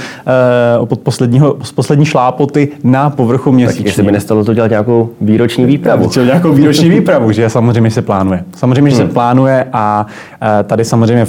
eh, 0.75 0.77
od 0.77 0.99
posledního, 0.99 1.57
z 1.63 1.71
poslední 1.71 2.05
šlápoty 2.05 2.69
na 2.83 3.09
povrchu 3.09 3.51
měsíce. 3.51 3.77
Tak 3.77 3.85
jestli 3.85 4.03
by 4.03 4.11
nestalo 4.11 4.43
to 4.45 4.53
dělat 4.53 4.67
nějakou 4.67 5.09
výroční 5.21 5.65
výpravu. 5.65 6.09
Dělat 6.09 6.25
nějakou 6.25 6.53
výroční 6.53 6.89
výpravu, 6.99 7.31
že 7.31 7.49
samozřejmě 7.49 7.91
se 7.91 8.01
plánuje. 8.01 8.43
Samozřejmě, 8.55 8.91
že 8.91 8.97
se 8.97 9.03
hmm. 9.03 9.13
plánuje 9.13 9.65
a 9.73 10.05
eh, 10.41 10.63
tady 10.63 10.85
samozřejmě, 10.85 11.27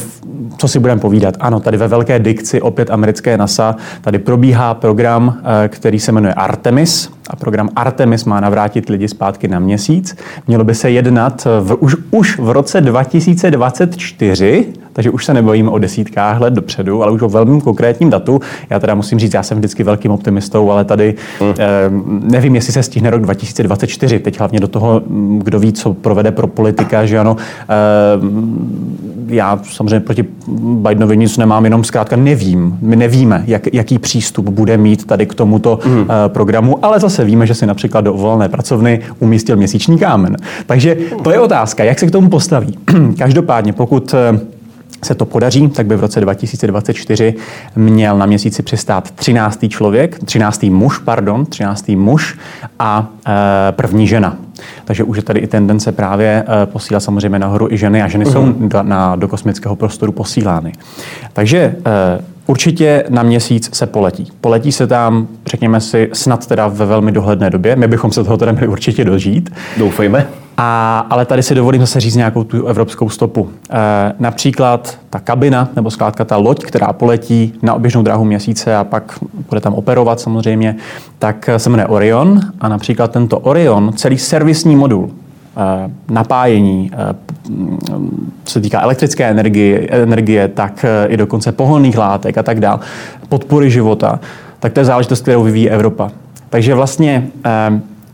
co 0.57 0.69
si 0.69 0.79
budeme 0.79 1.01
povídat, 1.01 1.35
ano, 1.41 1.61
tady 1.61 1.77
ve 1.77 1.89
velké 1.89 2.19
dikci 2.19 2.61
opět 2.61 2.91
americké 2.91 3.39
NASA, 3.39 3.77
tady 4.01 4.19
probíhá 4.19 4.75
program, 4.75 5.39
eh, 5.65 5.69
který 5.69 6.01
se 6.01 6.13
jmenuje 6.13 6.35
Artemis, 6.35 6.72
Artemis 6.73 7.11
a 7.31 7.37
program 7.37 7.69
Artemis 7.77 8.25
má 8.25 8.41
navrátit 8.41 8.89
lidi 8.89 9.09
zpátky 9.09 9.49
na 9.49 9.59
měsíc. 9.59 10.17
Mělo 10.47 10.65
by 10.65 10.75
se 10.75 10.91
jednat 10.91 11.47
v, 11.61 11.77
už, 11.81 11.97
už 12.11 12.39
v 12.39 12.51
roce 12.51 12.81
2024, 12.81 14.73
takže 14.93 15.11
už 15.11 15.25
se 15.25 15.35
nebojíme 15.35 15.71
o 15.71 15.79
desítkách 15.79 16.41
let 16.41 16.55
dopředu, 16.55 17.03
ale 17.03 17.13
už 17.13 17.23
o 17.23 17.29
velmi 17.29 17.61
konkrétním 17.61 18.11
datu. 18.11 18.41
Já 18.71 18.81
teda 18.81 18.95
musím 18.95 19.19
říct, 19.19 19.35
já 19.35 19.43
jsem 19.43 19.59
vždycky 19.59 19.85
velkým 19.85 20.11
optimistou, 20.11 20.71
ale 20.71 20.85
tady 20.85 21.15
hmm. 21.41 21.55
eh, 21.59 21.91
nevím, 22.31 22.55
jestli 22.55 22.73
se 22.73 22.83
stihne 22.83 23.11
rok 23.11 23.23
2024. 23.23 24.19
Teď 24.19 24.39
hlavně 24.39 24.61
do 24.61 24.69
toho, 24.69 25.03
kdo 25.39 25.61
ví, 25.61 25.73
co 25.73 25.95
provede 25.95 26.31
pro 26.31 26.47
politika, 26.47 27.07
že 27.07 27.19
ano. 27.19 27.37
Eh, 27.63 27.73
já 29.29 29.61
samozřejmě 29.63 30.01
proti 30.01 30.25
Bidenovi 30.59 31.17
nic 31.17 31.37
nemám, 31.37 31.65
jenom 31.65 31.85
zkrátka 31.85 32.17
nevím. 32.17 32.79
My 32.81 32.97
nevíme, 32.97 33.45
jak, 33.47 33.75
jaký 33.75 33.99
přístup 33.99 34.49
bude 34.49 34.77
mít 34.77 35.07
tady 35.07 35.27
k 35.27 35.35
tomuto 35.35 35.79
hmm. 35.85 36.07
eh, 36.11 36.29
programu, 36.29 36.85
ale 36.85 37.01
zase 37.01 37.25
víme, 37.25 37.47
že 37.47 37.55
si 37.55 37.67
například 37.67 38.01
do 38.01 38.13
volné 38.13 38.49
pracovny 38.49 39.01
umístil 39.19 39.57
měsíční 39.57 39.99
kámen. 39.99 40.37
Takže 40.67 40.97
to 41.25 41.31
je 41.31 41.41
otázka, 41.41 41.85
jak 41.85 41.99
se 41.99 42.07
k 42.07 42.11
tomu 42.11 42.29
postaví. 42.29 42.79
Každopádně, 43.19 43.73
pokud 43.73 44.15
eh, 44.15 44.41
se 45.05 45.15
to 45.15 45.25
podaří, 45.25 45.69
tak 45.69 45.87
by 45.87 45.97
v 45.97 46.01
roce 46.01 46.21
2024 46.21 47.35
měl 47.77 48.19
na 48.19 48.27
měsíci 48.27 48.63
přistát 48.63 49.11
13. 49.11 49.65
člověk, 49.69 50.19
13. 50.25 50.63
muž, 50.63 50.99
pardon, 50.99 51.47
13. 51.47 51.89
muž 51.89 52.39
a 52.79 53.11
e, 53.69 53.73
první 53.73 54.07
žena. 54.07 54.37
Takže 54.85 55.05
už 55.05 55.17
je 55.17 55.23
tady 55.23 55.41
i 55.41 55.47
tendence 55.47 55.93
právě 55.93 56.45
e, 56.63 56.67
posílat 56.67 57.01
samozřejmě 57.01 57.39
nahoru 57.39 57.73
i 57.73 57.77
ženy 57.77 58.03
a 58.03 58.09
ženy 58.09 58.25
uh-huh. 58.25 58.33
jsou 58.33 58.43
mhm. 58.43 58.69
do, 58.69 58.83
na, 58.83 59.17
do 59.17 59.29
kosmického 59.29 59.77
prostoru 59.77 60.13
posílány. 60.13 60.73
Takže 61.33 61.59
e, 61.59 62.32
Určitě 62.47 63.05
na 63.09 63.23
měsíc 63.23 63.71
se 63.77 63.87
poletí. 63.87 64.29
Poletí 64.41 64.73
se 64.73 64.87
tam, 64.87 65.29
řekněme 65.47 65.81
si, 65.81 66.11
snad 66.13 66.47
teda 66.47 66.69
ve 66.69 66.87
velmi 66.87 67.13
dohledné 67.13 67.51
době. 67.51 67.77
My 67.77 67.89
bychom 67.89 68.13
se 68.13 68.25
toho 68.25 68.37
teda 68.37 68.53
měli 68.53 68.69
určitě 68.69 69.05
dožít. 69.05 69.51
Doufejme. 69.77 70.27
A, 70.57 70.99
ale 71.11 71.25
tady 71.27 71.43
si 71.43 71.55
dovolím 71.55 71.81
zase 71.81 72.01
říct 72.01 72.15
nějakou 72.15 72.45
tu 72.45 72.67
evropskou 72.67 73.09
stopu. 73.09 73.51
E, 73.71 74.13
například 74.19 74.99
ta 75.11 75.21
kabina, 75.21 75.69
nebo 75.77 75.91
zkrátka 75.91 76.25
ta 76.25 76.37
loď, 76.37 76.63
která 76.65 76.93
poletí 76.93 77.55
na 77.63 77.75
oběžnou 77.75 78.03
dráhu 78.03 78.25
měsíce 78.25 78.77
a 78.77 78.85
pak 78.85 79.19
bude 79.49 79.61
tam 79.61 79.75
operovat 79.75 80.21
samozřejmě, 80.21 80.77
tak 81.19 81.51
se 81.57 81.71
jmenuje 81.71 81.87
Orion. 81.87 82.41
A 82.61 82.69
například 82.69 83.11
tento 83.11 83.39
Orion, 83.39 83.93
celý 83.93 84.19
servisní 84.19 84.77
modul, 84.77 85.11
napájení, 86.11 86.91
eh, 86.93 87.15
co 88.45 88.53
se 88.53 88.61
týká 88.61 88.81
elektrické 88.81 89.25
energie, 89.25 89.89
energie, 89.91 90.49
tak 90.49 90.85
eh, 90.85 91.07
i 91.09 91.17
dokonce 91.17 91.53
pohonných 91.53 91.99
látek 91.99 92.39
a 92.39 92.43
tak 92.43 92.61
dále, 92.61 92.79
podpory 93.29 93.71
života, 93.71 94.21
tak 94.61 94.73
to 94.73 94.81
je 94.81 94.85
záležitost, 94.85 95.23
kterou 95.23 95.43
vyvíjí 95.43 95.71
Evropa. 95.71 96.11
Takže 96.51 96.75
vlastně 96.75 97.27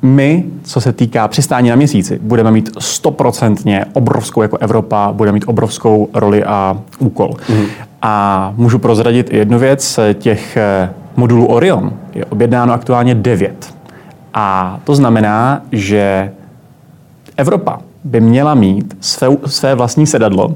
my, 0.02 0.45
co 0.62 0.80
se 0.80 0.92
týká 0.92 1.28
přistání 1.28 1.68
na 1.68 1.76
měsíci, 1.76 2.18
budeme 2.23 2.50
mít 2.50 2.71
stoprocentně 2.78 3.85
obrovskou 3.92 4.42
jako 4.42 4.57
Evropa, 4.57 5.12
budeme 5.12 5.35
mít 5.35 5.45
obrovskou 5.47 6.09
roli 6.14 6.45
a 6.45 6.78
úkol. 6.99 7.35
Mm. 7.49 7.64
A 8.02 8.52
můžu 8.57 8.78
prozradit 8.78 9.33
jednu 9.33 9.59
věc, 9.59 10.00
těch 10.14 10.59
modulů 11.16 11.47
Orion 11.47 11.92
je 12.14 12.25
objednáno 12.25 12.73
aktuálně 12.73 13.14
devět. 13.14 13.75
A 14.35 14.80
to 14.85 14.95
znamená, 14.95 15.62
že 15.73 16.33
Evropa 17.38 17.78
by 18.04 18.21
měla 18.21 18.54
mít 18.54 18.97
své, 19.00 19.28
své 19.47 19.75
vlastní 19.75 20.07
sedadlo 20.07 20.54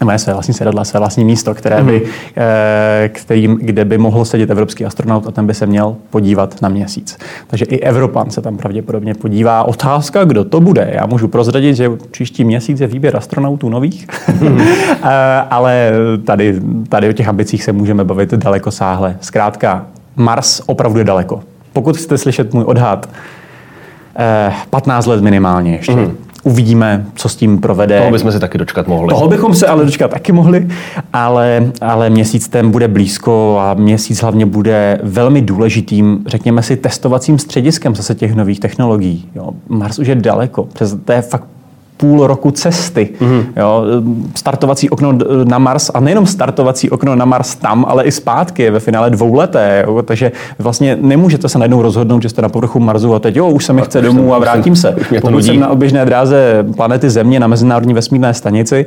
nebo 0.00 0.18
své 0.18 0.32
vlastní 0.32 0.54
sedadla, 0.54 0.84
své 0.84 1.00
vlastní 1.00 1.24
místo, 1.24 1.54
které 1.54 1.82
by, 1.82 2.02
mm-hmm. 2.02 3.08
kterým, 3.08 3.58
kde 3.62 3.84
by 3.84 3.98
mohl 3.98 4.24
sedět 4.24 4.50
evropský 4.50 4.84
astronaut 4.84 5.26
a 5.26 5.30
ten 5.30 5.46
by 5.46 5.54
se 5.54 5.66
měl 5.66 5.96
podívat 6.10 6.62
na 6.62 6.68
měsíc. 6.68 7.18
Takže 7.46 7.64
i 7.64 7.80
Evropan 7.80 8.30
se 8.30 8.40
tam 8.40 8.56
pravděpodobně 8.56 9.14
podívá. 9.14 9.62
Otázka, 9.62 10.24
kdo 10.24 10.44
to 10.44 10.60
bude. 10.60 10.90
Já 10.94 11.06
můžu 11.06 11.28
prozradit, 11.28 11.76
že 11.76 11.90
příští 12.10 12.44
měsíc 12.44 12.80
je 12.80 12.86
výběr 12.86 13.16
astronautů 13.16 13.68
nových, 13.68 14.06
mm-hmm. 14.08 14.66
ale 15.50 15.92
tady, 16.24 16.60
tady 16.88 17.08
o 17.08 17.12
těch 17.12 17.28
ambicích 17.28 17.64
se 17.64 17.72
můžeme 17.72 18.04
bavit 18.04 18.34
daleko 18.34 18.70
sáhle. 18.70 19.16
Zkrátka, 19.20 19.86
Mars 20.16 20.62
opravdu 20.66 20.98
je 20.98 21.04
daleko. 21.04 21.42
Pokud 21.72 21.96
chcete 21.96 22.18
slyšet 22.18 22.54
můj 22.54 22.64
odhad, 22.66 23.08
15 24.70 25.06
let 25.06 25.22
minimálně 25.22 25.72
ještě. 25.72 25.92
Mm-hmm. 25.92 26.10
Uvidíme, 26.42 27.06
co 27.14 27.28
s 27.28 27.36
tím 27.36 27.58
provede. 27.58 27.98
Toho 27.98 28.10
bychom 28.10 28.32
se 28.32 28.40
taky 28.40 28.58
dočkat 28.58 28.88
mohli. 28.88 29.08
Toho 29.08 29.28
bychom 29.28 29.54
se 29.54 29.66
ale 29.66 29.84
dočkat 29.84 30.10
taky 30.10 30.32
mohli, 30.32 30.68
ale, 31.12 31.72
ale 31.80 32.10
měsíc 32.10 32.48
ten 32.48 32.70
bude 32.70 32.88
blízko 32.88 33.58
a 33.60 33.74
měsíc 33.74 34.22
hlavně 34.22 34.46
bude 34.46 35.00
velmi 35.02 35.42
důležitým, 35.42 36.24
řekněme 36.26 36.62
si, 36.62 36.76
testovacím 36.76 37.38
střediskem 37.38 37.94
zase 37.94 38.14
těch 38.14 38.34
nových 38.34 38.60
technologií. 38.60 39.28
Jo. 39.34 39.50
Mars 39.68 39.98
už 39.98 40.06
je 40.06 40.14
daleko, 40.14 40.64
přes, 40.64 40.96
to 41.04 41.12
je 41.12 41.22
fakt 41.22 41.53
půl 41.96 42.26
roku 42.26 42.50
cesty. 42.50 43.08
Mm-hmm. 43.20 43.44
Jo, 43.56 43.84
startovací 44.34 44.90
okno 44.90 45.18
na 45.44 45.58
Mars 45.58 45.90
a 45.94 46.00
nejenom 46.00 46.26
startovací 46.26 46.90
okno 46.90 47.16
na 47.16 47.24
Mars 47.24 47.54
tam, 47.54 47.84
ale 47.88 48.04
i 48.04 48.12
zpátky 48.12 48.62
je 48.62 48.70
ve 48.70 48.80
finále 48.80 49.10
dvouleté. 49.10 49.84
Jo, 49.86 50.02
takže 50.02 50.32
vlastně 50.58 50.98
nemůžete 51.00 51.48
se 51.48 51.58
najednou 51.58 51.82
rozhodnout, 51.82 52.22
že 52.22 52.28
jste 52.28 52.42
na 52.42 52.48
povrchu 52.48 52.80
Marsu 52.80 53.14
a 53.14 53.18
teď 53.18 53.36
jo, 53.36 53.48
už 53.48 53.64
se 53.64 53.72
mi 53.72 53.82
chce 53.82 54.02
domů 54.02 54.34
a 54.34 54.38
vrátím 54.38 54.76
se. 54.76 54.96
Pokud 55.20 55.44
jsem 55.44 55.60
na 55.60 55.68
oběžné 55.68 56.04
dráze 56.04 56.66
planety 56.76 57.10
Země 57.10 57.40
na 57.40 57.46
Mezinárodní 57.46 57.94
vesmírné 57.94 58.34
stanici, 58.34 58.86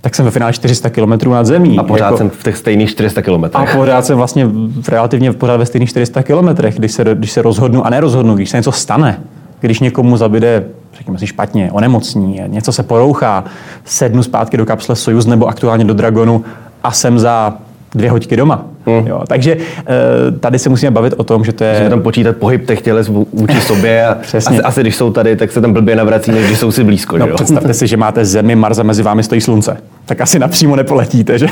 tak 0.00 0.14
jsem 0.14 0.24
ve 0.24 0.30
finále 0.30 0.52
400 0.52 0.90
km 0.90 1.30
nad 1.30 1.46
zemí. 1.46 1.78
A 1.78 1.82
pořád 1.82 2.04
jako, 2.04 2.16
jsem 2.16 2.30
v 2.30 2.42
těch 2.42 2.56
stejných 2.56 2.90
400 2.90 3.22
km. 3.22 3.44
A 3.54 3.66
pořád 3.76 4.06
jsem 4.06 4.16
vlastně 4.16 4.48
relativně 4.88 5.32
pořád 5.32 5.56
ve 5.56 5.66
stejných 5.66 5.90
400 5.90 6.22
km, 6.22 6.48
když 6.76 6.92
se, 6.92 7.04
když 7.14 7.32
se 7.32 7.42
rozhodnu 7.42 7.86
a 7.86 7.90
nerozhodnu, 7.90 8.34
když 8.34 8.50
se 8.50 8.56
něco 8.56 8.72
stane. 8.72 9.20
Když 9.60 9.80
někomu 9.80 10.16
zabide 10.16 10.64
řekněme 10.96 11.18
si 11.18 11.26
špatně, 11.26 11.72
onemocní, 11.72 12.40
něco 12.46 12.72
se 12.72 12.82
porouchá, 12.82 13.44
sednu 13.84 14.22
zpátky 14.22 14.56
do 14.56 14.66
kapsle 14.66 14.96
Soyuz 14.96 15.26
nebo 15.26 15.46
aktuálně 15.46 15.84
do 15.84 15.94
Dragonu 15.94 16.44
a 16.82 16.92
jsem 16.92 17.18
za 17.18 17.54
dvě 17.94 18.10
hoďky 18.10 18.36
doma. 18.36 18.64
Hmm. 18.86 19.06
Jo, 19.06 19.22
takže 19.28 19.56
eh, 19.56 20.30
tady 20.40 20.58
se 20.58 20.68
musíme 20.68 20.90
bavit 20.90 21.14
o 21.16 21.24
tom, 21.24 21.44
že 21.44 21.52
to 21.52 21.64
je... 21.64 21.72
Musíme 21.72 21.90
tam 21.90 22.02
počítat 22.02 22.36
pohyb 22.36 22.66
těch 22.66 22.82
těles 22.82 23.08
vůči 23.32 23.60
sobě 23.60 24.06
a 24.06 24.14
Přesně. 24.20 24.56
Asi, 24.56 24.62
asi, 24.62 24.80
když 24.80 24.96
jsou 24.96 25.10
tady, 25.10 25.36
tak 25.36 25.52
se 25.52 25.60
tam 25.60 25.72
blbě 25.72 25.96
navrací, 25.96 26.32
než 26.32 26.46
když 26.46 26.58
jsou 26.58 26.70
si 26.70 26.84
blízko. 26.84 27.18
No, 27.18 27.26
jo? 27.26 27.34
představte 27.34 27.74
si, 27.74 27.86
že 27.86 27.96
máte 27.96 28.24
Zemi, 28.24 28.56
Mars 28.56 28.78
a 28.78 28.82
mezi 28.82 29.02
vámi 29.02 29.22
stojí 29.22 29.40
Slunce. 29.40 29.76
Tak 30.06 30.20
asi 30.20 30.38
napřímo 30.38 30.76
nepoletíte, 30.76 31.38
že? 31.38 31.46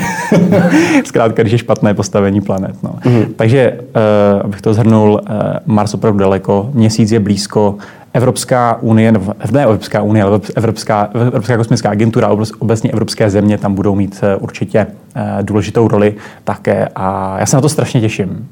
Zkrátka, 1.05 1.41
když 1.41 1.51
je 1.51 1.57
špatné 1.57 1.93
postavení 1.93 2.41
planet. 2.41 2.75
No. 2.83 2.95
Hmm. 3.01 3.25
Takže, 3.35 3.73
uh, 3.79 4.41
abych 4.43 4.61
to 4.61 4.73
zhrnul, 4.73 5.11
uh, 5.13 5.37
Mars 5.65 5.93
opravdu 5.93 6.19
daleko, 6.19 6.69
Měsíc 6.73 7.11
je 7.11 7.19
blízko, 7.19 7.75
Evropská 8.15 8.77
unie, 8.81 9.11
ne 9.51 9.63
Evropská 9.63 10.01
unie, 10.01 10.23
ale 10.23 10.39
Evropská, 10.55 11.09
Evropská 11.13 11.57
kosmická 11.57 11.89
agentura, 11.89 12.29
obecně 12.59 12.91
evropské 12.91 13.29
země 13.29 13.57
tam 13.57 13.73
budou 13.73 13.95
mít 13.95 14.19
eh, 14.23 14.35
určitě 14.35 14.87
eh, 15.15 15.37
důležitou 15.41 15.87
roli 15.87 16.15
také 16.43 16.89
a 16.95 17.24
já 17.37 17.45
se 17.45 17.57
na 17.57 17.61
to 17.61 17.69
strašně 17.69 18.01
těším. 18.01 18.47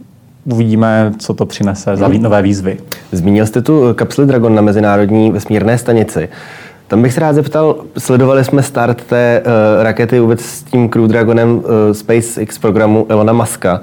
Uvidíme, 0.45 1.13
co 1.17 1.33
to 1.33 1.45
přinese 1.45 1.95
za 1.95 2.07
nové 2.07 2.41
výzvy. 2.41 2.77
Zmínil 3.11 3.45
jste 3.45 3.61
tu 3.61 3.93
kapsli 3.95 4.25
Dragon 4.25 4.55
na 4.55 4.61
Mezinárodní 4.61 5.31
vesmírné 5.31 5.77
stanici. 5.77 6.29
Tam 6.87 7.01
bych 7.01 7.13
se 7.13 7.19
rád 7.19 7.33
zeptal, 7.33 7.75
sledovali 7.97 8.43
jsme 8.43 8.63
start 8.63 9.03
té 9.03 9.41
uh, 9.45 9.83
rakety 9.83 10.19
vůbec 10.19 10.41
s 10.41 10.63
tím 10.63 10.89
Crew 10.89 11.07
Dragonem 11.07 11.49
uh, 11.55 11.63
SpaceX 11.91 12.57
programu 12.57 13.05
Elona 13.09 13.33
Muska. 13.33 13.81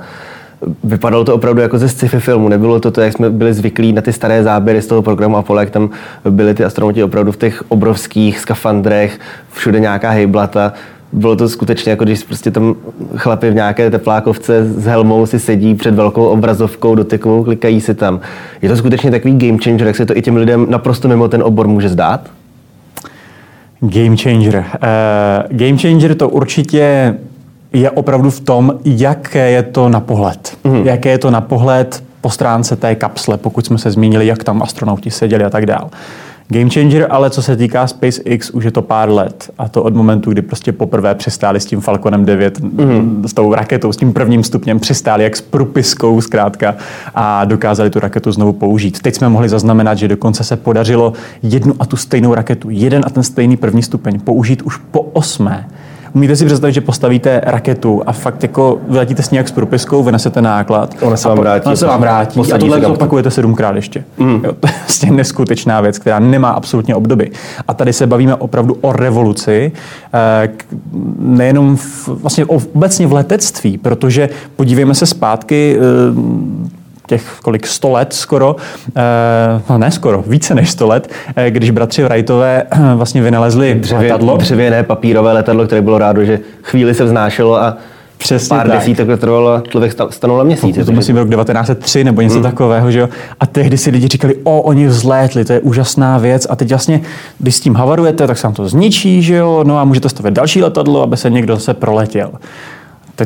Vypadalo 0.85 1.25
to 1.25 1.35
opravdu 1.35 1.61
jako 1.61 1.79
ze 1.79 1.89
sci-fi 1.89 2.21
filmu, 2.21 2.49
nebylo 2.49 2.81
to 2.81 2.91
to, 2.91 3.01
jak 3.01 3.13
jsme 3.13 3.31
byli 3.31 3.55
zvyklí 3.55 3.93
na 3.93 4.03
ty 4.03 4.13
staré 4.13 4.43
záběry 4.43 4.83
z 4.83 4.87
toho 4.87 5.03
programu 5.03 5.37
Apollo, 5.37 5.61
jak 5.61 5.71
tam 5.71 5.91
byli 6.31 6.55
ty 6.55 6.65
astronauti 6.65 7.05
opravdu 7.05 7.33
v 7.33 7.37
těch 7.37 7.65
obrovských 7.69 8.41
skafandrech, 8.41 9.19
všude 9.53 9.81
nějaká 9.81 10.11
hejblata. 10.11 10.73
Bylo 11.13 11.37
to 11.37 11.49
skutečně 11.49 11.91
jako 11.91 12.05
když 12.05 12.25
prostě 12.25 12.51
tam 12.51 12.75
chlapi 13.17 13.51
v 13.51 13.55
nějaké 13.55 13.91
teplákovce 13.91 14.65
s 14.65 14.85
helmou 14.85 15.27
si 15.27 15.39
sedí 15.39 15.75
před 15.75 15.95
velkou 15.95 16.25
obrazovkou 16.25 16.95
dotykovou, 16.95 17.45
klikají 17.45 17.81
si 17.81 17.95
tam. 17.95 18.21
Je 18.63 18.69
to 18.69 18.77
skutečně 18.77 19.11
takový 19.11 19.39
game 19.39 19.59
changer, 19.65 19.87
jak 19.87 19.97
se 19.97 20.07
to 20.07 20.17
i 20.17 20.23
těm 20.23 20.37
lidem 20.37 20.67
naprosto 20.69 21.09
mimo 21.09 21.29
ten 21.29 21.43
obor 21.43 21.69
může 21.69 21.89
zdát? 21.89 22.31
Game 23.81 24.17
changer. 24.17 24.57
Uh, 24.57 25.57
game 25.59 25.79
changer 25.79 26.15
to 26.15 26.29
určitě 26.29 27.15
je 27.73 27.91
opravdu 27.91 28.31
v 28.31 28.41
tom, 28.41 28.73
jaké 28.85 29.51
je 29.51 29.63
to 29.63 29.89
na 29.89 30.01
pohled. 30.01 30.57
Mm. 30.65 30.87
Jaké 30.87 31.11
je 31.11 31.19
to 31.19 31.31
na 31.31 31.41
pohled 31.41 32.03
po 32.21 32.31
stránce 32.31 32.77
té 32.77 32.95
kapsle, 32.95 33.37
pokud 33.37 33.67
jsme 33.67 33.79
se 33.79 33.91
zmínili, 33.91 34.27
jak 34.27 34.45
tam 34.45 34.63
astronauti 34.63 35.11
seděli 35.11 35.45
a 35.45 35.51
tak 35.51 35.67
dál. 35.67 35.91
Game 36.53 36.71
changer, 36.71 37.07
ale 37.11 37.31
co 37.31 37.43
se 37.43 37.57
týká 37.57 37.87
SpaceX, 37.87 38.51
už 38.51 38.65
je 38.65 38.71
to 38.71 38.83
pár 38.83 39.11
let. 39.11 39.51
A 39.59 39.69
to 39.69 39.83
od 39.83 39.95
momentu, 39.95 40.31
kdy 40.31 40.43
prostě 40.43 40.73
poprvé 40.73 41.15
přistáli 41.15 41.61
s 41.61 41.67
tím 41.67 41.81
Falconem 41.81 42.25
9, 42.25 42.61
mm. 42.61 43.25
s 43.27 43.33
tou 43.33 43.55
raketou, 43.55 43.93
s 43.93 43.97
tím 43.97 44.13
prvním 44.13 44.45
stupněm, 44.45 44.81
přistáli 44.81 45.25
jak 45.25 45.37
s 45.37 45.41
propiskou 45.41 46.21
zkrátka 46.21 46.75
a 47.15 47.45
dokázali 47.45 47.91
tu 47.91 48.01
raketu 48.01 48.33
znovu 48.33 48.53
použít. 48.53 49.01
Teď 49.01 49.15
jsme 49.15 49.29
mohli 49.29 49.49
zaznamenat, 49.49 49.99
že 49.99 50.09
dokonce 50.09 50.45
se 50.45 50.57
podařilo 50.57 51.13
jednu 51.43 51.75
a 51.81 51.87
tu 51.87 51.97
stejnou 51.97 52.35
raketu, 52.35 52.71
jeden 52.71 53.03
a 53.07 53.11
ten 53.11 53.23
stejný 53.23 53.57
první 53.57 53.83
stupeň 53.83 54.21
použít 54.21 54.63
už 54.63 54.77
po 54.77 55.01
osmé. 55.01 55.69
Umíte 56.13 56.37
si 56.37 56.47
představit, 56.47 56.73
že 56.73 56.81
postavíte 56.81 57.41
raketu 57.45 58.03
a 58.07 58.13
fakt 58.13 58.43
jako 58.43 58.79
vyletíte 58.89 59.23
s 59.23 59.31
nějak 59.31 59.49
s 59.49 59.53
propiskou, 59.53 60.03
vynesete 60.03 60.43
náklad. 60.43 60.97
Ona 61.01 61.17
se 61.17 61.29
vám 61.29 61.39
vrátí. 61.39 61.67
Ona 61.67 61.77
se 61.77 61.87
vám 61.87 62.01
vrátí. 62.01 62.41
A 62.53 62.59
tohle 62.59 62.81
to 62.81 62.93
opakujete 62.93 63.31
sedmkrát 63.31 63.77
ještě. 63.77 64.05
Mm. 64.19 64.41
Jo, 64.45 64.53
to 64.61 64.67
je 64.67 64.73
vlastně 64.79 65.11
neskutečná 65.11 65.81
věc, 65.81 65.99
která 65.99 66.19
nemá 66.19 66.51
absolutně 66.51 66.95
obdoby. 66.95 67.31
A 67.69 67.75
tady 67.75 67.93
se 67.93 68.07
bavíme 68.07 68.35
opravdu 68.35 68.79
o 68.81 68.93
revoluci, 68.93 69.73
eh, 70.15 70.49
nejenom 71.19 71.77
v, 71.77 72.09
vlastně 72.09 72.45
obecně 72.45 73.07
v 73.07 73.13
letectví, 73.13 73.79
protože 73.79 74.29
podívejme 74.57 74.95
se 74.95 75.07
zpátky 75.07 75.79
eh, 75.79 76.71
těch 77.11 77.39
kolik 77.43 77.67
100 77.67 77.91
let 77.91 78.13
skoro, 78.13 78.57
eh, 78.97 79.63
no 79.71 79.79
ne 79.79 79.91
skoro, 79.91 80.25
více 80.27 80.55
než 80.55 80.71
100 80.71 80.87
let, 80.87 81.11
eh, 81.37 81.51
když 81.51 81.71
bratři 81.71 82.05
Wrightové 82.05 82.63
eh, 82.71 82.95
vlastně 82.95 83.23
vynalezli 83.23 83.75
Dřevě, 83.75 84.13
letadlo. 84.13 84.37
Dřevěné 84.37 84.83
papírové 84.83 85.33
letadlo, 85.33 85.67
které 85.67 85.83
bylo 85.83 85.99
rádo, 85.99 86.25
že 86.25 86.41
chvíli 86.63 86.95
se 86.95 87.05
vznášelo 87.05 87.63
a 87.63 87.77
Přesně 88.19 88.49
pár 88.49 88.69
tak. 88.69 88.79
desítek 88.79 89.09
let 89.09 89.21
trvalo 89.21 89.61
člověk 89.69 89.93
stanul 90.11 90.39
na 90.39 90.45
měsíc. 90.45 90.77
To, 90.77 90.85
to 90.85 90.93
musím 90.93 91.17
rok 91.17 91.29
1903 91.29 92.05
nebo 92.05 92.21
něco 92.21 92.35
hmm. 92.35 92.43
takového, 92.43 92.91
že 92.91 92.99
jo. 92.99 93.09
A 93.41 93.47
tehdy 93.47 93.79
si 93.79 93.91
lidi 93.91 94.09
říkali, 94.09 94.35
o, 94.45 94.63
oni 94.63 94.87
vzlétli, 94.87 95.45
to 95.45 95.53
je 95.53 95.61
úžasná 95.61 96.19
věc. 96.19 96.47
A 96.51 96.57
teď 96.57 96.69
vlastně, 96.69 97.01
když 97.39 97.57
s 97.57 97.61
tím 97.61 97.75
havarujete, 97.75 98.27
tak 98.27 98.39
se 98.39 98.47
vám 98.47 98.55
to 98.55 98.69
zničí, 98.69 99.23
že 99.23 99.35
jo. 99.35 99.65
No 99.67 99.79
a 99.79 99.85
můžete 99.85 100.09
stavět 100.09 100.35
další 100.35 100.63
letadlo, 100.63 101.03
aby 101.03 101.17
se 101.17 101.31
někdo 101.31 101.55
zase 101.55 101.75
proletěl. 101.75 102.31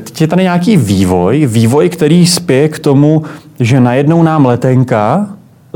Teď 0.00 0.20
je 0.20 0.26
tady 0.26 0.42
nějaký 0.42 0.76
vývoj, 0.76 1.46
vývoj, 1.46 1.88
který 1.88 2.26
spěje 2.26 2.68
k 2.68 2.78
tomu, 2.78 3.22
že 3.61 3.80
najednou 3.80 4.22
nám 4.22 4.46
letenka 4.46 5.28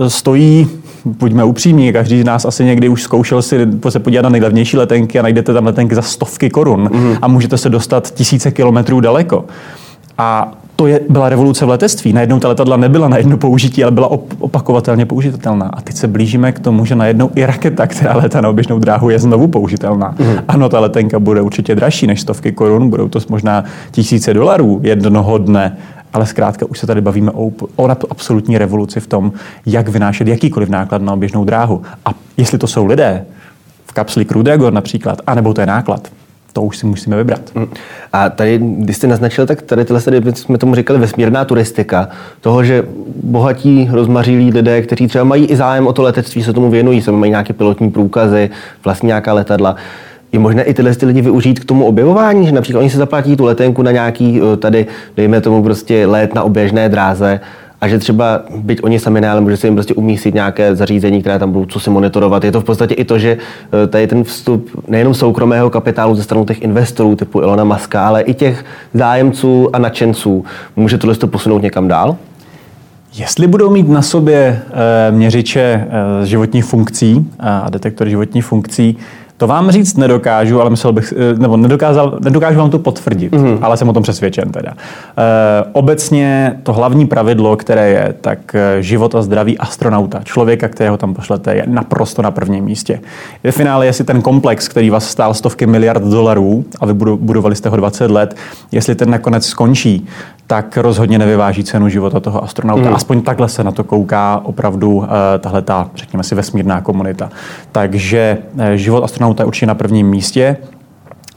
stojí, 0.08 0.68
buďme 1.04 1.44
upřímní, 1.44 1.92
každý 1.92 2.22
z 2.22 2.24
nás 2.24 2.44
asi 2.44 2.64
někdy 2.64 2.88
už 2.88 3.02
zkoušel 3.02 3.42
si 3.42 3.66
se 3.88 3.98
podívat 3.98 4.22
na 4.22 4.28
nejlevnější 4.28 4.76
letenky 4.76 5.18
a 5.18 5.22
najdete 5.22 5.52
tam 5.52 5.66
letenky 5.66 5.94
za 5.94 6.02
stovky 6.02 6.50
korun 6.50 6.90
mm. 6.92 7.16
a 7.22 7.28
můžete 7.28 7.58
se 7.58 7.68
dostat 7.68 8.10
tisíce 8.10 8.50
kilometrů 8.50 9.00
daleko. 9.00 9.44
A 10.18 10.52
to 10.80 10.86
je, 10.86 11.00
byla 11.08 11.28
revoluce 11.28 11.66
v 11.66 11.68
letectví. 11.68 12.12
Najednou 12.12 12.40
ta 12.40 12.48
letadla 12.48 12.76
nebyla 12.76 13.08
na 13.08 13.16
jedno 13.16 13.36
použití, 13.36 13.84
ale 13.84 13.92
byla 13.92 14.10
opakovatelně 14.38 15.06
použitelná. 15.06 15.70
A 15.72 15.80
teď 15.80 15.96
se 15.96 16.06
blížíme 16.06 16.52
k 16.52 16.60
tomu, 16.60 16.84
že 16.84 16.94
najednou 16.94 17.30
i 17.34 17.46
raketa, 17.46 17.86
která 17.86 18.16
letá 18.16 18.40
na 18.40 18.48
oběžnou 18.48 18.78
dráhu, 18.78 19.10
je 19.10 19.18
znovu 19.18 19.48
použitelná. 19.48 20.14
Mm. 20.18 20.26
Ano, 20.48 20.68
ta 20.68 20.80
letenka 20.80 21.18
bude 21.18 21.40
určitě 21.42 21.74
dražší 21.74 22.06
než 22.06 22.20
stovky 22.20 22.52
korun, 22.52 22.90
budou 22.90 23.08
to 23.08 23.18
možná 23.28 23.64
tisíce 23.90 24.34
dolarů 24.34 24.80
jednoho 24.82 25.38
dne, 25.38 25.76
ale 26.12 26.26
zkrátka 26.26 26.66
už 26.66 26.78
se 26.78 26.86
tady 26.86 27.00
bavíme 27.00 27.30
o, 27.30 27.50
o 27.76 27.88
absolutní 28.10 28.58
revoluci 28.58 29.00
v 29.00 29.06
tom, 29.06 29.32
jak 29.66 29.88
vynášet 29.88 30.28
jakýkoliv 30.28 30.68
náklad 30.68 31.02
na 31.02 31.12
oběžnou 31.12 31.44
dráhu. 31.44 31.82
A 32.06 32.10
jestli 32.36 32.58
to 32.58 32.66
jsou 32.66 32.86
lidé, 32.86 33.24
v 33.86 33.92
kapsli 33.92 34.24
Crew 34.24 34.42
Dragon 34.42 34.74
například, 34.74 35.18
anebo 35.26 35.54
to 35.54 35.60
je 35.60 35.66
náklad, 35.66 36.08
to 36.58 36.62
už 36.62 36.78
si 36.78 36.86
musíme 36.86 37.16
vybrat. 37.16 37.40
Mm. 37.54 37.66
A 38.12 38.30
tady, 38.30 38.58
když 38.58 38.96
jste 38.96 39.06
naznačil, 39.06 39.46
tak 39.46 39.62
tady 39.62 39.84
tyhle 39.84 40.00
tady 40.02 40.32
jsme 40.32 40.58
tomu 40.58 40.74
říkali 40.74 40.98
vesmírná 40.98 41.44
turistika. 41.44 42.08
Toho, 42.40 42.64
že 42.64 42.84
bohatí, 43.22 43.88
rozmařilí 43.92 44.50
lidé, 44.50 44.82
kteří 44.82 45.06
třeba 45.06 45.24
mají 45.24 45.46
i 45.46 45.56
zájem 45.56 45.86
o 45.86 45.92
to 45.92 46.02
letectví, 46.02 46.42
se 46.42 46.52
tomu 46.52 46.70
věnují, 46.70 47.02
se 47.02 47.12
mají 47.12 47.30
nějaké 47.30 47.52
pilotní 47.52 47.90
průkazy, 47.90 48.50
vlastně 48.84 49.06
nějaká 49.06 49.32
letadla. 49.32 49.76
Je 50.32 50.38
možné 50.38 50.62
i 50.62 50.74
tyhle 50.74 50.94
ty 50.94 51.06
lidi 51.06 51.22
využít 51.22 51.60
k 51.60 51.64
tomu 51.64 51.86
objevování, 51.86 52.46
že 52.46 52.52
například 52.52 52.80
oni 52.80 52.90
se 52.90 52.98
zaplatí 52.98 53.36
tu 53.36 53.44
letenku 53.44 53.82
na 53.82 53.90
nějaký 53.90 54.40
eh, 54.40 54.56
tady, 54.56 54.86
dejme 55.16 55.40
tomu 55.40 55.62
prostě 55.62 56.06
let 56.06 56.34
na 56.34 56.42
oběžné 56.42 56.88
dráze 56.88 57.40
a 57.80 57.88
že 57.88 57.98
třeba, 57.98 58.42
byť 58.56 58.82
oni 58.82 58.98
sami 58.98 59.20
ne, 59.20 59.30
ale 59.30 59.40
může 59.40 59.56
se 59.56 59.66
jim 59.66 59.74
prostě 59.74 59.94
umístit 59.94 60.34
nějaké 60.34 60.74
zařízení, 60.74 61.20
které 61.20 61.38
tam 61.38 61.52
budou 61.52 61.66
co 61.66 61.80
si 61.80 61.90
monitorovat. 61.90 62.44
Je 62.44 62.52
to 62.52 62.60
v 62.60 62.64
podstatě 62.64 62.94
i 62.94 63.04
to, 63.04 63.18
že 63.18 63.36
eh, 63.84 63.86
tady 63.86 64.06
ten 64.06 64.24
vstup 64.24 64.84
nejenom 64.88 65.14
soukromého 65.14 65.70
kapitálu 65.70 66.14
ze 66.14 66.22
strany 66.22 66.44
těch 66.44 66.62
investorů 66.62 67.16
typu 67.16 67.40
Ilona 67.40 67.64
Maska, 67.64 68.06
ale 68.06 68.22
i 68.22 68.34
těch 68.34 68.64
zájemců 68.94 69.68
a 69.72 69.78
nadšenců. 69.78 70.44
Může 70.76 70.98
tohle 70.98 71.16
to 71.16 71.26
posunout 71.26 71.62
někam 71.62 71.88
dál? 71.88 72.16
Jestli 73.14 73.46
budou 73.46 73.70
mít 73.70 73.88
na 73.88 74.02
sobě 74.02 74.62
e, 75.08 75.12
měřiče 75.12 75.60
e, 75.60 76.26
životních 76.26 76.64
funkcí 76.64 77.30
a 77.40 77.70
detektory 77.70 78.10
životních 78.10 78.44
funkcí, 78.44 78.96
to 79.38 79.46
vám 79.46 79.70
říct 79.70 79.96
nedokážu, 79.96 80.60
ale 80.60 80.70
myslel 80.70 80.92
bych, 80.92 81.14
eh, 81.16 81.38
nebo 81.38 81.56
nedokázal, 81.56 82.18
nedokážu 82.20 82.58
vám 82.58 82.70
to 82.70 82.78
potvrdit, 82.78 83.32
mm-hmm. 83.32 83.58
ale 83.62 83.76
jsem 83.76 83.88
o 83.88 83.92
tom 83.92 84.02
přesvědčen 84.02 84.52
teda. 84.52 84.70
E, 84.70 85.64
obecně 85.72 86.58
to 86.62 86.72
hlavní 86.72 87.06
pravidlo, 87.06 87.56
které 87.56 87.90
je, 87.90 88.14
tak 88.20 88.54
eh, 88.54 88.82
život 88.82 89.14
a 89.14 89.22
zdraví 89.22 89.58
astronauta, 89.58 90.20
člověka, 90.24 90.68
kterého 90.68 90.96
tam 90.96 91.14
pošlete, 91.14 91.54
je 91.54 91.64
naprosto 91.66 92.22
na 92.22 92.30
prvním 92.30 92.64
místě. 92.64 93.00
Ve 93.44 93.52
finále, 93.52 93.86
jestli 93.86 94.04
ten 94.04 94.22
komplex, 94.22 94.68
který 94.68 94.90
vás 94.90 95.08
stál 95.08 95.34
stovky 95.34 95.66
miliard 95.66 96.02
dolarů 96.02 96.64
a 96.80 96.86
vy 96.86 96.94
budovali 96.94 97.56
jste 97.56 97.68
ho 97.68 97.76
20 97.76 98.10
let, 98.10 98.36
jestli 98.72 98.94
ten 98.94 99.10
nakonec 99.10 99.46
skončí, 99.46 100.06
tak 100.48 100.76
rozhodně 100.76 101.18
nevyváží 101.18 101.64
cenu 101.64 101.88
života 101.88 102.20
toho 102.20 102.44
astronauta. 102.44 102.88
Mm. 102.88 102.94
Aspoň 102.94 103.22
takhle 103.22 103.48
se 103.48 103.64
na 103.64 103.72
to 103.72 103.84
kouká 103.84 104.40
opravdu 104.44 104.90
uh, 104.90 105.06
tahle 105.38 105.62
ta, 105.62 105.90
řekněme 105.96 106.22
si, 106.22 106.34
vesmírná 106.34 106.80
komunita. 106.80 107.30
Takže 107.72 108.38
uh, 108.54 108.64
život 108.74 109.04
astronauta 109.04 109.27
je 109.38 109.44
určitě 109.44 109.66
na 109.66 109.74
prvním 109.74 110.06
místě 110.06 110.56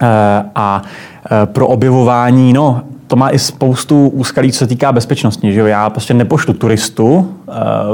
uh, 0.01 0.07
a 0.55 0.81
uh, 0.81 1.53
pro 1.53 1.67
objevování, 1.67 2.53
no, 2.53 2.81
to 3.07 3.15
má 3.15 3.29
i 3.29 3.39
spoustu 3.39 4.07
úskalí, 4.07 4.51
co 4.51 4.57
se 4.57 4.67
týká 4.67 4.91
bezpečnosti. 4.91 5.53
Že 5.53 5.59
jo? 5.59 5.65
Já 5.65 5.89
prostě 5.89 6.13
nepošlu 6.13 6.53
turistu 6.53 7.15
uh, 7.15 7.25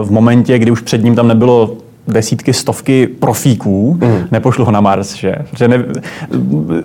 v 0.04 0.12
momentě, 0.12 0.60
kdy 0.60 0.72
už 0.72 0.82
před 0.82 1.04
ním 1.04 1.16
tam 1.16 1.28
nebylo 1.28 1.78
desítky, 2.08 2.54
stovky 2.54 3.08
profíků, 3.08 3.98
mm. 4.02 4.28
nepošlu 4.32 4.66
ho 4.66 4.72
na 4.72 4.82
Mars, 4.82 5.16
že? 5.16 5.36
Protože 5.50 5.68
ne, 5.68 5.84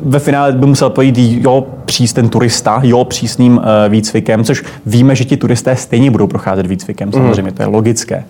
ve 0.01 0.18
finále 0.18 0.53
by 0.53 0.66
musel 0.66 0.90
pojít 0.90 1.18
jo, 1.18 1.66
příst 1.85 2.12
ten 2.12 2.29
turista, 2.29 2.81
jo, 2.83 3.05
přísným 3.05 3.57
uh, 3.57 3.62
výcvikem, 3.88 4.44
což 4.44 4.64
víme, 4.87 5.14
že 5.14 5.25
ti 5.25 5.37
turisté 5.37 5.77
stejně 5.77 6.11
budou 6.11 6.27
procházet 6.27 6.66
výcvikem, 6.66 7.09
mm. 7.09 7.12
samozřejmě, 7.12 7.53
to 7.53 7.62
je 7.62 7.66
logické. 7.66 8.25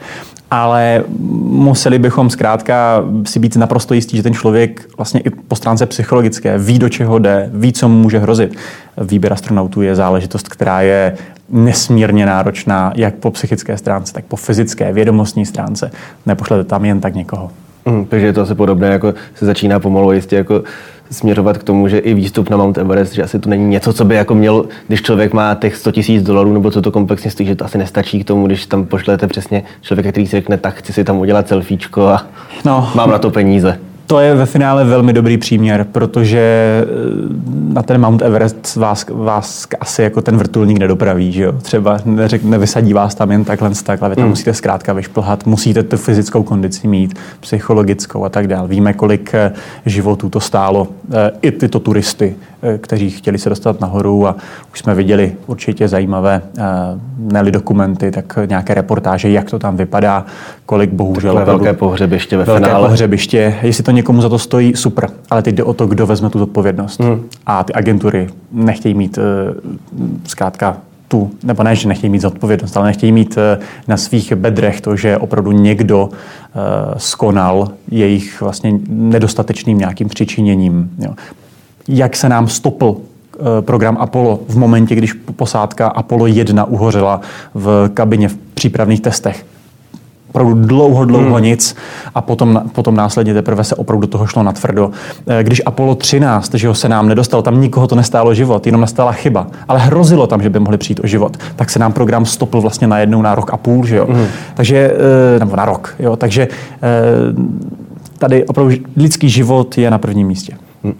Ale 0.55 1.05
museli 1.49 1.99
bychom 1.99 2.31
zkrátka 2.31 3.05
si 3.25 3.39
být 3.39 3.57
naprosto 3.57 3.95
jistí, 3.95 4.17
že 4.17 4.23
ten 4.23 4.35
člověk 4.35 4.89
vlastně 4.97 5.21
i 5.21 5.31
po 5.31 5.57
stránce 5.57 5.87
psychologické 5.87 6.59
ví, 6.59 6.79
do 6.79 6.89
čeho 6.89 7.19
jde, 7.19 7.51
ví, 7.55 7.73
co 7.73 7.89
mu 7.89 7.99
může 7.99 8.19
hrozit. 8.19 8.57
Výběr 8.99 9.33
astronautů 9.33 9.83
je 9.83 9.95
záležitost, 9.95 10.49
která 10.49 10.81
je 10.81 11.17
nesmírně 11.49 12.27
náročná 12.27 12.93
jak 12.97 13.15
po 13.15 13.31
psychické 13.31 13.79
stránce, 13.79 14.13
tak 14.13 14.25
po 14.25 14.37
fyzické, 14.37 14.93
vědomostní 14.93 15.47
stránce. 15.47 15.91
Nepošlete 16.27 16.65
tam 16.65 16.85
jen 16.85 17.01
tak 17.01 17.15
někoho. 17.15 17.51
Mm, 17.87 18.05
takže 18.05 18.27
je 18.27 18.33
to 18.33 18.41
asi 18.41 18.55
podobné, 18.55 18.89
jako 18.89 19.15
se 19.35 19.47
začíná 19.47 19.81
pomalu 19.81 20.13
jistě 20.13 20.37
jako 20.37 20.63
směřovat 21.13 21.59
k 21.59 21.63
tomu, 21.63 21.89
že 21.89 21.99
i 21.99 22.15
výstup 22.15 22.51
na 22.51 22.57
Mount 22.57 22.79
Everest, 22.79 23.15
že 23.15 23.23
asi 23.23 23.39
to 23.39 23.51
není 23.51 23.69
něco, 23.69 23.93
co 23.93 24.05
by 24.05 24.15
jako 24.15 24.35
měl, 24.35 24.67
když 24.89 25.03
člověk 25.03 25.33
má 25.33 25.55
těch 25.55 25.77
100 25.77 25.91
000 26.09 26.23
dolarů 26.23 26.53
nebo 26.53 26.71
co 26.71 26.83
to 26.83 26.91
komplexně 26.91 27.31
stojí, 27.31 27.47
že 27.47 27.57
to 27.57 27.65
asi 27.65 27.79
nestačí 27.79 28.25
k 28.25 28.27
tomu, 28.27 28.47
když 28.47 28.67
tam 28.67 28.87
pošlete 28.87 29.27
přesně 29.27 29.63
člověka, 29.81 30.11
který 30.11 30.27
si 30.27 30.37
řekne, 30.37 30.59
tak 30.59 30.75
chci 30.75 30.93
si 30.93 31.05
tam 31.05 31.19
udělat 31.19 31.49
selfiečko 31.49 32.07
a 32.07 32.27
no. 32.65 32.91
mám 32.95 33.11
na 33.11 33.19
to 33.19 33.31
peníze. 33.31 33.79
To 34.13 34.21
je 34.21 34.35
ve 34.35 34.47
finále 34.47 34.85
velmi 34.85 35.13
dobrý 35.13 35.39
příměr, 35.39 35.87
protože 35.93 36.39
eh, 36.39 36.87
na 37.73 37.83
ten 37.83 38.01
Mount 38.01 38.23
Everest 38.23 38.77
vás, 38.77 39.07
vás 39.11 39.67
asi 39.81 40.03
jako 40.03 40.23
ten 40.23 40.37
vrtulník 40.37 40.79
nedopraví, 40.79 41.33
že 41.33 41.43
jo? 41.43 41.53
Třeba 41.53 41.99
neřek, 42.05 42.45
nevysadí 42.45 42.93
vás 42.93 43.15
tam 43.15 43.31
jen 43.31 43.45
takhle, 43.45 43.71
takhle, 43.85 44.09
vy 44.09 44.17
tam 44.17 44.25
mm. 44.25 44.31
musíte 44.31 44.55
zkrátka 44.55 44.93
vyšplhat, 44.93 45.47
musíte 45.47 45.83
tu 45.83 45.97
fyzickou 45.97 46.43
kondici 46.43 46.89
mít, 46.89 47.19
psychologickou 47.41 48.25
a 48.25 48.29
tak 48.29 48.47
dále. 48.47 48.69
Víme, 48.69 48.93
kolik 48.93 49.35
eh, 49.35 49.53
životů 49.87 50.29
to 50.29 50.41
stálo 50.41 50.89
eh, 51.13 51.31
i 51.43 51.51
tyto 51.51 51.81
turisty, 51.81 52.35
kteří 52.79 53.11
chtěli 53.11 53.39
se 53.39 53.49
dostat 53.49 53.81
nahoru 53.81 54.27
a 54.29 54.37
už 54.73 54.79
jsme 54.79 54.95
viděli 54.95 55.33
určitě 55.47 55.89
zajímavé, 55.89 56.43
ne 57.19 57.51
dokumenty, 57.51 58.11
tak 58.11 58.39
nějaké 58.47 58.75
reportáže, 58.75 59.31
jak 59.31 59.51
to 59.51 59.59
tam 59.59 59.77
vypadá, 59.77 60.27
kolik 60.67 60.91
bohužel... 60.91 61.35
Takové 61.35 61.57
velké 61.57 61.73
pohřebiště 61.73 62.37
ve 62.37 62.45
velké 62.45 62.67
finále. 62.67 62.89
pohřebiště. 62.89 63.55
Jestli 63.63 63.85
to 63.85 63.91
někomu 63.91 64.23
za 64.23 64.29
to 64.29 64.39
stojí, 64.39 64.77
super. 64.77 65.11
Ale 65.31 65.43
teď 65.43 65.55
jde 65.55 65.65
o 65.65 65.73
to, 65.73 65.87
kdo 65.87 66.07
vezme 66.07 66.31
tu 66.31 66.39
zodpovědnost. 66.39 67.01
Hmm. 67.01 67.23
A 67.47 67.65
ty 67.65 67.73
agentury 67.73 68.29
nechtějí 68.53 68.95
mít 68.95 69.19
uh, 69.19 69.25
zkrátka 70.25 70.77
tu, 71.09 71.31
nebo 71.43 71.63
ne, 71.63 71.77
že 71.77 71.89
nechtějí 71.89 72.11
mít 72.11 72.23
zodpovědnost, 72.23 72.77
ale 72.77 72.87
nechtějí 72.87 73.13
mít 73.13 73.37
uh, 73.37 73.65
na 73.89 73.97
svých 73.97 74.33
bedrech 74.33 74.81
to, 74.81 74.97
že 74.97 75.19
opravdu 75.19 75.53
někdo 75.53 76.05
uh, 76.05 76.13
skonal 76.97 77.69
jejich 77.91 78.41
vlastně 78.41 78.73
nedostatečným 78.89 79.79
nějakým 79.79 80.09
přičiněním. 80.09 80.91
Jo. 80.99 81.15
Jak 81.89 82.17
se 82.17 82.29
nám 82.29 82.49
stopl 82.49 82.97
program 83.61 83.97
Apollo 84.01 84.41
v 84.49 84.59
momentě, 84.59 84.95
když 84.95 85.13
posádka 85.13 85.89
Apollo 85.89 86.27
1 86.27 86.65
uhořela 86.65 87.21
v 87.55 87.91
kabině 87.95 88.29
v 88.29 88.37
přípravných 88.55 89.01
testech 89.01 89.45
opravdu 90.33 90.55
dlouho, 90.55 91.05
dlouho 91.05 91.35
hmm. 91.35 91.45
nic 91.45 91.77
a 92.15 92.23
potom, 92.23 92.63
potom 92.73 92.97
následně 92.97 93.35
teprve 93.35 93.65
se 93.65 93.75
opravdu 93.75 94.01
do 94.01 94.07
toho 94.07 94.27
šlo 94.27 94.43
natvrdo. 94.43 94.91
Eh, 95.27 95.45
když 95.45 95.63
Apollo 95.67 95.95
13, 95.95 96.55
že 96.55 96.69
ho 96.69 96.75
se 96.75 96.89
nám 96.89 97.09
nedostal, 97.09 97.43
tam 97.43 97.61
nikoho 97.61 97.87
to 97.87 97.95
nestálo 97.95 98.35
život, 98.35 98.67
jenom 98.67 98.81
nastala 98.81 99.13
chyba, 99.13 99.47
ale 99.69 99.79
hrozilo 99.79 100.27
tam, 100.27 100.43
že 100.43 100.51
by 100.51 100.59
mohli 100.59 100.79
přijít 100.79 101.01
o 101.05 101.07
život, 101.07 101.37
tak 101.57 101.71
se 101.71 101.79
nám 101.79 101.93
program 101.93 102.27
stopl 102.27 102.61
vlastně 102.61 102.87
na 102.87 102.99
jednou 102.99 103.23
na 103.23 103.35
rok 103.35 103.51
a 103.53 103.57
půl, 103.57 103.87
že 103.87 103.97
jo. 103.97 104.07
Hmm. 104.11 104.27
Takže, 104.55 104.95
eh, 105.37 105.39
nebo 105.39 105.57
na 105.57 105.65
rok, 105.65 105.95
jo. 105.99 106.17
Takže 106.17 106.49
eh, 106.83 106.89
tady 108.19 108.47
opravdu 108.47 108.75
lidský 108.97 109.29
život 109.29 109.79
je 109.79 109.91
na 109.91 109.99
prvním 109.99 110.27
místě. 110.27 110.57
Hmm. 110.85 110.95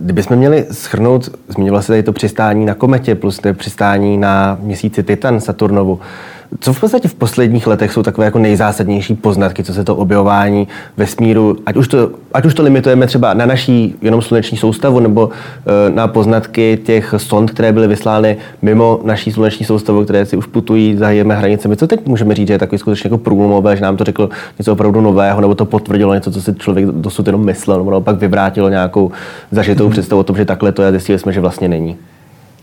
Kdybychom 0.00 0.36
měli 0.36 0.66
schrnout, 0.70 1.28
zmiňoval 1.48 1.82
se 1.82 1.86
tady 1.86 2.02
to 2.02 2.12
přistání 2.12 2.66
na 2.66 2.74
kometě 2.74 3.14
plus 3.14 3.38
to 3.38 3.54
přistání 3.54 4.18
na 4.18 4.58
měsíci 4.60 5.02
Titan 5.02 5.40
Saturnovu. 5.40 6.00
Co 6.60 6.72
v 6.72 6.80
podstatě 6.80 7.08
v 7.08 7.14
posledních 7.14 7.66
letech 7.66 7.92
jsou 7.92 8.02
takové 8.02 8.24
jako 8.24 8.38
nejzásadnější 8.38 9.14
poznatky, 9.14 9.64
co 9.64 9.74
se 9.74 9.84
to 9.84 9.96
objevování 9.96 10.68
vesmíru, 10.96 11.56
ať 11.66 11.76
už 11.76 11.88
to, 11.88 12.10
ať 12.34 12.44
už 12.44 12.54
to 12.54 12.62
limitujeme 12.62 13.06
třeba 13.06 13.34
na 13.34 13.46
naší 13.46 13.94
jenom 14.02 14.22
sluneční 14.22 14.58
soustavu, 14.58 15.00
nebo 15.00 15.30
e, 15.86 15.90
na 15.90 16.08
poznatky 16.08 16.78
těch 16.84 17.14
sond, 17.16 17.50
které 17.50 17.72
byly 17.72 17.86
vyslány 17.86 18.36
mimo 18.62 19.00
naší 19.04 19.32
sluneční 19.32 19.66
soustavu, 19.66 20.04
které 20.04 20.26
si 20.26 20.36
už 20.36 20.46
putují 20.46 20.96
za 20.96 21.10
jemi 21.10 21.34
hranicemi. 21.34 21.76
Co 21.76 21.86
teď 21.86 22.06
můžeme 22.06 22.34
říct, 22.34 22.48
že 22.48 22.54
je 22.54 22.58
takový 22.58 22.78
skutečně 22.78 23.08
jako 23.08 23.18
průlomové, 23.18 23.76
že 23.76 23.82
nám 23.82 23.96
to 23.96 24.04
řeklo 24.04 24.28
něco 24.58 24.72
opravdu 24.72 25.00
nového, 25.00 25.40
nebo 25.40 25.54
to 25.54 25.64
potvrdilo 25.64 26.14
něco, 26.14 26.30
co 26.30 26.42
si 26.42 26.54
člověk 26.54 26.86
dosud 26.86 27.26
jenom 27.26 27.44
myslel, 27.44 27.78
nebo 27.78 27.90
naopak 27.90 28.16
vyvrátilo 28.16 28.68
nějakou 28.68 29.10
zažitou 29.50 29.84
hmm. 29.84 29.92
představu 29.92 30.20
o 30.20 30.24
tom, 30.24 30.36
že 30.36 30.44
takhle 30.44 30.72
to 30.72 30.82
je, 30.82 30.90
zjistili 30.90 31.18
jsme, 31.18 31.32
že 31.32 31.40
vlastně 31.40 31.68
není. 31.68 31.96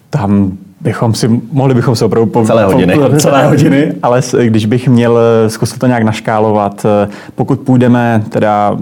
Tam 0.09 0.57
bychom 0.81 1.13
si, 1.13 1.41
mohli 1.51 1.73
bychom 1.73 1.95
se 1.95 2.05
opravdu 2.05 2.31
po, 2.31 2.45
celé 2.45 2.65
hodiny, 2.65 2.95
po, 2.95 3.15
celé 3.17 3.47
hodiny 3.47 3.93
ale 4.01 4.21
když 4.43 4.65
bych 4.65 4.87
měl 4.87 5.19
eh, 5.19 5.49
zkusit 5.49 5.79
to 5.79 5.87
nějak 5.87 6.03
naškálovat, 6.03 6.85
eh, 6.85 7.09
pokud 7.35 7.59
půjdeme 7.59 8.23
teda 8.29 8.77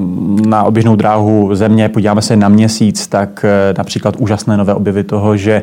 na 0.47 0.63
oběžnou 0.63 0.95
dráhu 0.95 1.55
země, 1.55 1.89
podíváme 1.89 2.21
se 2.21 2.35
na 2.35 2.49
měsíc, 2.49 3.07
tak 3.07 3.45
eh, 3.45 3.73
například 3.77 4.15
úžasné 4.17 4.57
nové 4.57 4.73
objevy 4.73 5.03
toho, 5.03 5.37
že 5.37 5.61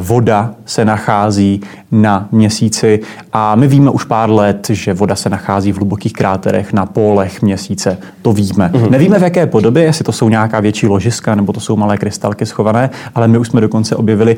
voda 0.00 0.50
se 0.64 0.84
nachází 0.84 1.60
na 1.92 2.28
měsíci 2.32 3.00
a 3.32 3.54
my 3.54 3.68
víme 3.68 3.90
už 3.90 4.04
pár 4.04 4.30
let, 4.30 4.66
že 4.70 4.94
voda 4.94 5.16
se 5.16 5.30
nachází 5.30 5.72
v 5.72 5.76
hlubokých 5.76 6.12
kráterech 6.12 6.72
na 6.72 6.86
pólech 6.86 7.42
měsíce. 7.42 7.98
To 8.22 8.32
víme. 8.32 8.70
Mm-hmm. 8.72 8.90
Nevíme 8.90 9.18
v 9.18 9.22
jaké 9.22 9.46
podobě, 9.46 9.82
jestli 9.82 10.04
to 10.04 10.12
jsou 10.12 10.28
nějaká 10.28 10.60
větší 10.60 10.86
ložiska 10.86 11.34
nebo 11.34 11.52
to 11.52 11.60
jsou 11.60 11.76
malé 11.76 11.98
krystalky 11.98 12.46
schované, 12.46 12.90
ale 13.14 13.28
my 13.28 13.38
už 13.38 13.48
jsme 13.48 13.60
dokonce 13.60 13.96
objevili 13.96 14.36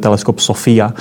teleskop 0.00 0.38
Sofia 0.38 0.67
Sophia, 0.68 0.92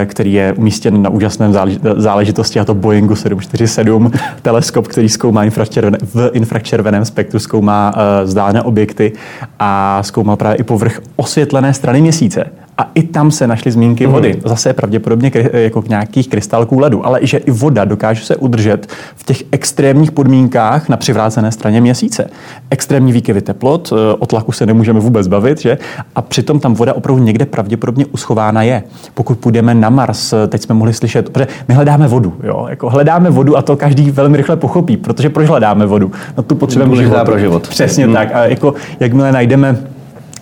eh, 0.00 0.06
který 0.06 0.32
je 0.32 0.52
umístěn 0.52 1.02
na 1.02 1.10
úžasném 1.10 1.54
záležitosti, 1.96 2.60
a 2.60 2.64
to 2.64 2.74
Boeingu 2.74 3.16
747, 3.16 4.12
teleskop, 4.42 4.88
který 4.88 5.08
zkoumá 5.08 5.44
infračervené, 5.44 5.98
v 6.14 6.30
infračerveném 6.32 7.04
spektru, 7.04 7.38
zkoumá 7.38 7.92
eh, 7.94 8.24
vzdálené 8.24 8.62
objekty 8.62 9.12
a 9.58 10.02
zkoumal 10.02 10.36
právě 10.36 10.56
i 10.56 10.62
povrch 10.62 11.00
osvětlené 11.16 11.74
strany 11.74 12.00
měsíce. 12.00 12.44
A 12.78 12.90
i 12.94 13.02
tam 13.02 13.30
se 13.30 13.46
našly 13.46 13.70
zmínky 13.70 14.06
mm. 14.06 14.12
vody. 14.12 14.40
Zase 14.44 14.72
pravděpodobně 14.72 15.32
jako 15.52 15.84
nějakých 15.88 16.28
krystalků 16.28 16.78
ledu, 16.78 17.06
ale 17.06 17.20
i 17.20 17.26
že 17.26 17.38
i 17.38 17.50
voda 17.50 17.84
dokáže 17.84 18.24
se 18.24 18.36
udržet 18.36 18.86
v 19.16 19.24
těch 19.24 19.42
extrémních 19.50 20.12
podmínkách 20.12 20.88
na 20.88 20.96
přivrácené 20.96 21.52
straně 21.52 21.80
měsíce. 21.80 22.30
Extrémní 22.70 23.12
výkyvy 23.12 23.40
teplot, 23.40 23.92
eh, 23.92 24.14
o 24.18 24.26
tlaku 24.26 24.52
se 24.52 24.66
nemůžeme 24.66 25.00
vůbec 25.00 25.28
bavit, 25.28 25.60
že? 25.60 25.78
A 26.14 26.22
přitom 26.22 26.60
tam 26.60 26.74
voda 26.74 26.94
opravdu 26.94 27.22
někde 27.22 27.46
pravděpodobně 27.46 28.06
uschována 28.06 28.62
je. 28.62 28.82
Pokud 29.14 29.38
půjdeme 29.38 29.74
na 29.74 29.90
Mars, 29.90 30.32
eh, 30.32 30.46
teď 30.46 30.62
jsme 30.62 30.74
mohli 30.74 30.92
slyšet, 30.92 31.28
protože 31.28 31.46
my 31.68 31.74
hledáme 31.74 32.08
vodu, 32.08 32.34
jo? 32.42 32.66
Jako 32.70 32.90
hledáme 32.90 33.30
vodu 33.30 33.56
a 33.56 33.62
to 33.62 33.76
každý 33.76 34.10
velmi 34.10 34.36
rychle 34.36 34.56
pochopí, 34.56 34.96
protože 34.96 35.30
proč 35.30 35.48
hledáme 35.48 35.86
vodu? 35.86 36.12
No 36.36 36.42
tu 36.42 36.54
potřebujeme 36.54 37.24
pro 37.24 37.38
život. 37.38 37.68
Přesně 37.68 38.06
mm. 38.06 38.14
tak. 38.14 38.34
A 38.34 38.44
jako 38.44 38.74
jakmile 39.00 39.32
najdeme 39.32 39.76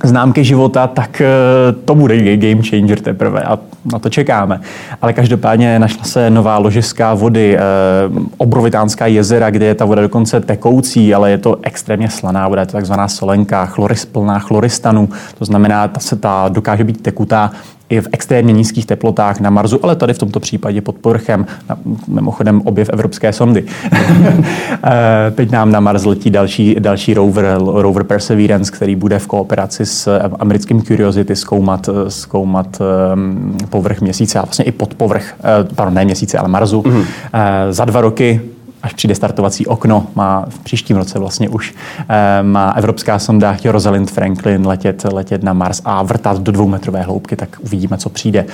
známky 0.09 0.45
života, 0.45 0.87
tak 0.87 1.21
eh, 1.21 1.27
to 1.85 1.95
bude 1.95 2.37
game 2.37 2.63
changer 2.63 3.01
teprve 3.01 3.43
a 3.43 3.59
na 3.93 3.99
to 3.99 4.11
čekáme. 4.11 4.61
Ale 5.03 5.13
každopádně 5.13 5.79
našla 5.79 6.05
se 6.05 6.31
nová 6.31 6.59
ložiska 6.59 7.15
vody, 7.15 7.57
eh, 7.57 7.61
obrovitánská 8.37 9.07
jezera, 9.07 9.51
kde 9.51 9.67
je 9.67 9.75
ta 9.75 9.85
voda 9.85 10.03
dokonce 10.03 10.41
tekoucí, 10.41 11.15
ale 11.15 11.31
je 11.31 11.39
to 11.39 11.57
extrémně 11.63 12.11
slaná 12.11 12.49
voda, 12.49 12.63
je 12.63 12.67
to 12.67 12.73
takzvaná 12.73 13.09
solenka, 13.09 13.67
chloris, 13.67 14.05
plná 14.05 14.39
chloristanu, 14.39 15.09
to 15.39 15.45
znamená, 15.45 15.89
ta 15.89 16.01
se 16.01 16.17
ta 16.17 16.49
dokáže 16.49 16.85
být 16.85 17.03
tekutá 17.03 17.51
i 17.95 18.01
v 18.01 18.09
extrémně 18.13 18.53
nízkých 18.53 18.87
teplotách 18.87 19.41
na 19.41 19.51
Marsu, 19.51 19.81
ale 19.83 19.97
tady 19.97 20.15
v 20.15 20.19
tomto 20.19 20.41
případě 20.41 20.81
pod 20.81 20.95
povrchem, 20.95 21.47
na, 21.69 21.79
mimochodem 22.09 22.63
objev 22.65 22.91
evropské 22.93 23.33
sondy. 23.33 23.65
Eh, 24.87 25.31
teď 25.31 25.51
nám 25.51 25.73
na 25.73 25.81
Mars 25.81 26.05
letí 26.05 26.31
další, 26.31 26.77
další 26.79 27.15
rover, 27.15 27.59
rover 27.59 28.05
Perseverance, 28.05 28.73
který 28.73 28.97
bude 28.97 29.19
v 29.19 29.27
kooperaci 29.27 29.87
s 29.87 30.19
americkým 30.39 30.83
Curiosity 30.83 31.37
zkoumat, 31.37 31.89
zkoumat 32.09 32.83
um, 33.15 33.57
povrch 33.71 34.01
měsíce 34.01 34.39
a 34.39 34.45
vlastně 34.45 34.65
i 34.65 34.73
pod 34.73 34.95
povrch, 34.95 35.35
pardon, 35.75 35.95
ne 35.95 36.05
měsíce, 36.05 36.39
ale 36.39 36.49
Marsu. 36.49 36.83
Mm-hmm. 36.83 37.05
Za 37.71 37.85
dva 37.85 38.01
roky 38.01 38.41
až 38.85 38.93
přijde 38.93 39.15
startovací 39.15 39.67
okno, 39.67 40.07
má 40.15 40.45
v 40.49 40.59
příštím 40.59 40.97
roce 40.97 41.19
vlastně 41.19 41.49
už, 41.49 41.75
eh, 42.09 42.43
má 42.43 42.71
evropská 42.71 43.19
sonda 43.19 43.57
Rosalind 43.65 44.11
Franklin 44.11 44.67
letět, 44.67 45.05
letět 45.13 45.43
na 45.43 45.53
Mars 45.53 45.83
a 45.85 46.03
vrtat 46.03 46.39
do 46.39 46.53
dvoumetrové 46.53 47.03
hloubky, 47.03 47.37
tak 47.37 47.49
uvidíme, 47.61 47.99
co 47.99 48.09
přijde. 48.09 48.47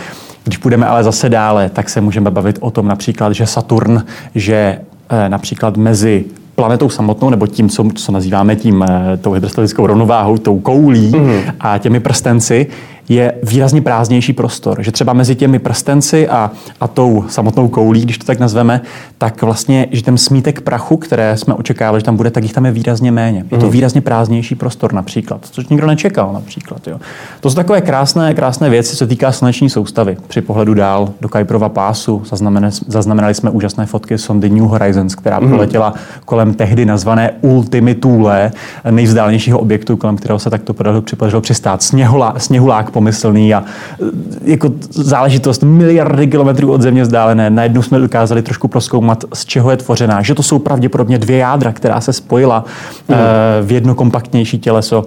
Když 0.44 0.56
půjdeme 0.56 0.86
ale 0.86 1.04
zase 1.04 1.28
dále, 1.28 1.70
tak 1.70 1.88
se 1.88 2.00
můžeme 2.00 2.30
bavit 2.30 2.58
o 2.60 2.70
tom 2.70 2.88
například, 2.88 3.32
že 3.32 3.46
Saturn, 3.46 4.04
že 4.34 4.78
eh, 5.08 5.28
například 5.28 5.76
mezi 5.76 6.24
planetou 6.54 6.88
samotnou, 6.88 7.30
nebo 7.30 7.46
tím, 7.46 7.68
co, 7.68 7.84
co 7.94 8.12
nazýváme 8.12 8.56
tím, 8.56 8.84
eh, 8.88 9.16
tou 9.16 9.32
hydrostatickou 9.32 9.86
rovnováhou, 9.86 10.38
tou 10.38 10.58
koulí 10.58 11.10
mm-hmm. 11.10 11.52
a 11.60 11.78
těmi 11.78 12.00
prstenci, 12.00 12.66
je 13.10 13.32
výrazně 13.42 13.82
prázdnější 13.82 14.32
prostor. 14.32 14.82
Že 14.82 14.92
třeba 14.92 15.12
mezi 15.12 15.34
těmi 15.34 15.58
prstenci 15.58 16.28
a, 16.28 16.50
a 16.80 16.88
tou 16.88 17.24
samotnou 17.28 17.68
koulí, 17.68 18.02
když 18.02 18.18
to 18.18 18.24
tak 18.24 18.38
nazveme, 18.38 18.80
tak 19.18 19.42
vlastně, 19.42 19.86
že 19.90 20.02
ten 20.02 20.18
smítek 20.18 20.60
prachu, 20.60 20.96
které 20.96 21.36
jsme 21.36 21.54
očekávali, 21.54 22.00
že 22.00 22.04
tam 22.04 22.16
bude, 22.16 22.30
tak 22.30 22.42
jich 22.42 22.52
tam 22.52 22.66
je 22.66 22.72
výrazně 22.72 23.12
méně. 23.12 23.44
Je 23.50 23.58
to 23.58 23.66
mhm. 23.66 23.72
výrazně 23.72 24.00
prázdnější 24.00 24.54
prostor 24.54 24.92
například, 24.92 25.46
což 25.50 25.68
nikdo 25.68 25.86
nečekal 25.86 26.32
například. 26.32 26.86
Jo. 26.86 27.00
To 27.40 27.50
jsou 27.50 27.56
takové 27.56 27.80
krásné, 27.80 28.34
krásné 28.34 28.70
věci, 28.70 28.90
co 28.90 28.96
se 28.96 29.06
týká 29.06 29.32
sluneční 29.32 29.70
soustavy. 29.70 30.16
Při 30.28 30.40
pohledu 30.40 30.74
dál 30.74 31.08
do 31.20 31.28
Kuiperova 31.28 31.68
pásu 31.68 32.22
zaznamenali, 32.24 32.72
zaznamenali 32.86 33.34
jsme 33.34 33.50
úžasné 33.50 33.86
fotky 33.86 34.18
sondy 34.18 34.50
New 34.50 34.64
Horizons, 34.64 35.14
která 35.14 35.40
mm. 35.40 35.48
proletěla 35.48 35.94
kolem 36.24 36.54
tehdy 36.54 36.84
nazvané 36.84 37.30
Ultimi 37.40 37.94
Thule, 37.94 38.52
nejvzdálnějšího 38.90 39.58
objektu, 39.58 39.96
kolem 39.96 40.16
kterého 40.16 40.38
se 40.38 40.50
takto 40.50 40.74
podařilo 40.74 41.40
přistát. 41.40 41.82
Sněhulá, 41.82 42.34
sněhulák 42.38 42.90
pomyslný 43.00 43.54
a 43.54 43.64
e, 43.64 44.50
jako 44.50 44.70
záležitost 44.90 45.62
miliardy 45.62 46.26
kilometrů 46.26 46.72
od 46.72 46.82
země 46.82 47.02
vzdálené. 47.02 47.50
Najednou 47.50 47.82
jsme 47.82 47.98
dokázali 47.98 48.42
trošku 48.42 48.68
proskoumat, 48.68 49.24
z 49.34 49.44
čeho 49.44 49.70
je 49.70 49.76
tvořená. 49.76 50.22
Že 50.22 50.34
to 50.34 50.42
jsou 50.42 50.58
pravděpodobně 50.58 51.18
dvě 51.18 51.36
jádra, 51.36 51.72
která 51.72 52.00
se 52.00 52.12
spojila 52.12 52.64
mm. 53.08 53.16
v 53.62 53.72
jedno 53.72 53.94
kompaktnější 53.94 54.58
těleso. 54.58 55.04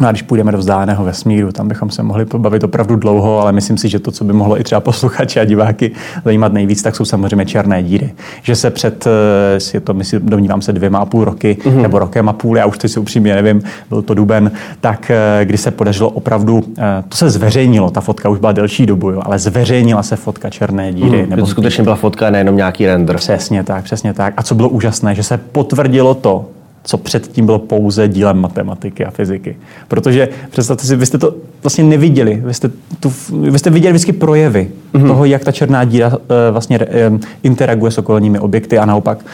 No 0.00 0.08
a 0.08 0.10
když 0.10 0.22
půjdeme 0.22 0.52
do 0.52 0.58
vzdáleného 0.58 1.04
vesmíru, 1.04 1.52
tam 1.52 1.68
bychom 1.68 1.90
se 1.90 2.02
mohli 2.02 2.24
pobavit 2.24 2.64
opravdu 2.64 2.96
dlouho, 2.96 3.40
ale 3.40 3.52
myslím 3.52 3.78
si, 3.78 3.88
že 3.88 3.98
to, 3.98 4.10
co 4.10 4.24
by 4.24 4.32
mohlo 4.32 4.60
i 4.60 4.64
třeba 4.64 4.80
posluchače 4.80 5.40
a 5.40 5.44
diváky 5.44 5.90
zajímat 6.24 6.52
nejvíc, 6.52 6.82
tak 6.82 6.96
jsou 6.96 7.04
samozřejmě 7.04 7.46
černé 7.46 7.82
díry. 7.82 8.12
Že 8.42 8.56
se 8.56 8.70
před, 8.70 9.06
eh, 9.06 9.58
je 9.74 9.80
to, 9.80 9.94
myslím, 9.94 10.20
domnívám 10.24 10.62
se, 10.62 10.72
dvěma 10.72 10.98
a 10.98 11.04
půl 11.04 11.24
roky, 11.24 11.56
mm-hmm. 11.60 11.82
nebo 11.82 11.98
rokem 11.98 12.28
a 12.28 12.32
půl, 12.32 12.56
já 12.56 12.66
už 12.66 12.78
teď 12.78 12.90
si 12.90 13.00
upřímně 13.00 13.34
nevím, 13.34 13.62
byl 13.88 14.02
to 14.02 14.14
duben, 14.14 14.50
tak 14.80 15.10
eh, 15.10 15.44
kdy 15.44 15.58
se 15.58 15.70
podařilo 15.70 16.10
opravdu, 16.10 16.62
eh, 16.78 16.82
to 17.08 17.16
se 17.16 17.30
zveřejnilo, 17.30 17.90
ta 17.90 18.00
fotka 18.00 18.28
už 18.28 18.38
byla 18.38 18.52
delší 18.52 18.86
dobu, 18.86 19.10
jo, 19.10 19.22
ale 19.24 19.38
zveřejnila 19.38 20.02
se 20.02 20.16
fotka 20.16 20.50
černé 20.50 20.92
díry. 20.92 21.22
Mm, 21.22 21.30
nebo 21.30 21.42
to 21.42 21.46
skutečně 21.46 21.84
byla 21.84 21.96
fotka, 21.96 22.30
nejenom 22.30 22.56
nějaký 22.56 22.86
render. 22.86 23.16
Přesně 23.16 23.64
tak, 23.64 23.84
přesně 23.84 24.14
tak. 24.14 24.34
A 24.36 24.42
co 24.42 24.54
bylo 24.54 24.68
úžasné, 24.68 25.14
že 25.14 25.22
se 25.22 25.38
potvrdilo 25.38 26.14
to, 26.14 26.44
co 26.84 26.98
předtím 26.98 27.46
bylo 27.46 27.58
pouze 27.58 28.08
dílem 28.08 28.40
matematiky 28.40 29.04
a 29.04 29.10
fyziky. 29.10 29.56
Protože 29.88 30.28
představte 30.50 30.84
si, 30.84 30.96
vy 30.96 31.06
jste 31.06 31.18
to 31.18 31.34
vlastně 31.62 31.84
neviděli. 31.84 32.42
Vy 32.44 32.54
jste, 32.54 32.70
tu, 33.00 33.12
vy 33.40 33.58
jste 33.58 33.70
viděli 33.70 33.92
vždycky 33.92 34.12
projevy 34.12 34.70
mm-hmm. 34.94 35.06
toho, 35.06 35.24
jak 35.24 35.44
ta 35.44 35.52
černá 35.52 35.84
díra 35.84 36.08
uh, 36.08 36.16
vlastně 36.50 36.78
uh, 36.78 37.18
interaguje 37.42 37.92
s 37.92 37.98
okolními 37.98 38.38
objekty 38.38 38.78
a 38.78 38.84
naopak. 38.84 39.24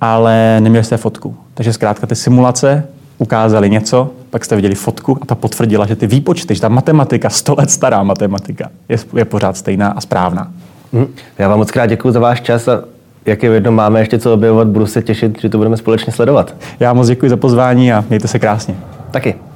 Ale 0.00 0.60
neměli 0.60 0.84
jste 0.84 0.96
fotku. 0.96 1.36
Takže 1.54 1.72
zkrátka 1.72 2.06
ty 2.06 2.14
simulace 2.14 2.84
ukázali 3.18 3.70
něco, 3.70 4.10
pak 4.30 4.44
jste 4.44 4.56
viděli 4.56 4.74
fotku 4.74 5.18
a 5.20 5.26
ta 5.26 5.34
potvrdila, 5.34 5.86
že 5.86 5.96
ty 5.96 6.06
výpočty, 6.06 6.54
že 6.54 6.60
ta 6.60 6.68
matematika, 6.68 7.30
100 7.30 7.54
let 7.58 7.70
stará 7.70 8.02
matematika, 8.02 8.70
je, 8.88 8.96
je 9.16 9.24
pořád 9.24 9.56
stejná 9.56 9.88
a 9.88 10.00
správná. 10.00 10.52
Mm. 10.92 11.06
Já 11.38 11.48
vám 11.48 11.58
moc 11.58 11.70
krát 11.70 11.86
děkuji 11.86 12.12
za 12.12 12.20
váš 12.20 12.40
čas 12.40 12.68
a 12.68 12.84
jak 13.26 13.42
je 13.42 13.50
jedno, 13.50 13.72
máme 13.72 14.00
ještě 14.00 14.18
co 14.18 14.34
objevovat, 14.34 14.68
budu 14.68 14.86
se 14.86 15.02
těšit, 15.02 15.40
že 15.40 15.48
to 15.48 15.58
budeme 15.58 15.76
společně 15.76 16.12
sledovat. 16.12 16.54
Já 16.80 16.92
moc 16.92 17.08
děkuji 17.08 17.30
za 17.30 17.36
pozvání 17.36 17.92
a 17.92 18.04
mějte 18.08 18.28
se 18.28 18.38
krásně. 18.38 18.74
Taky. 19.10 19.49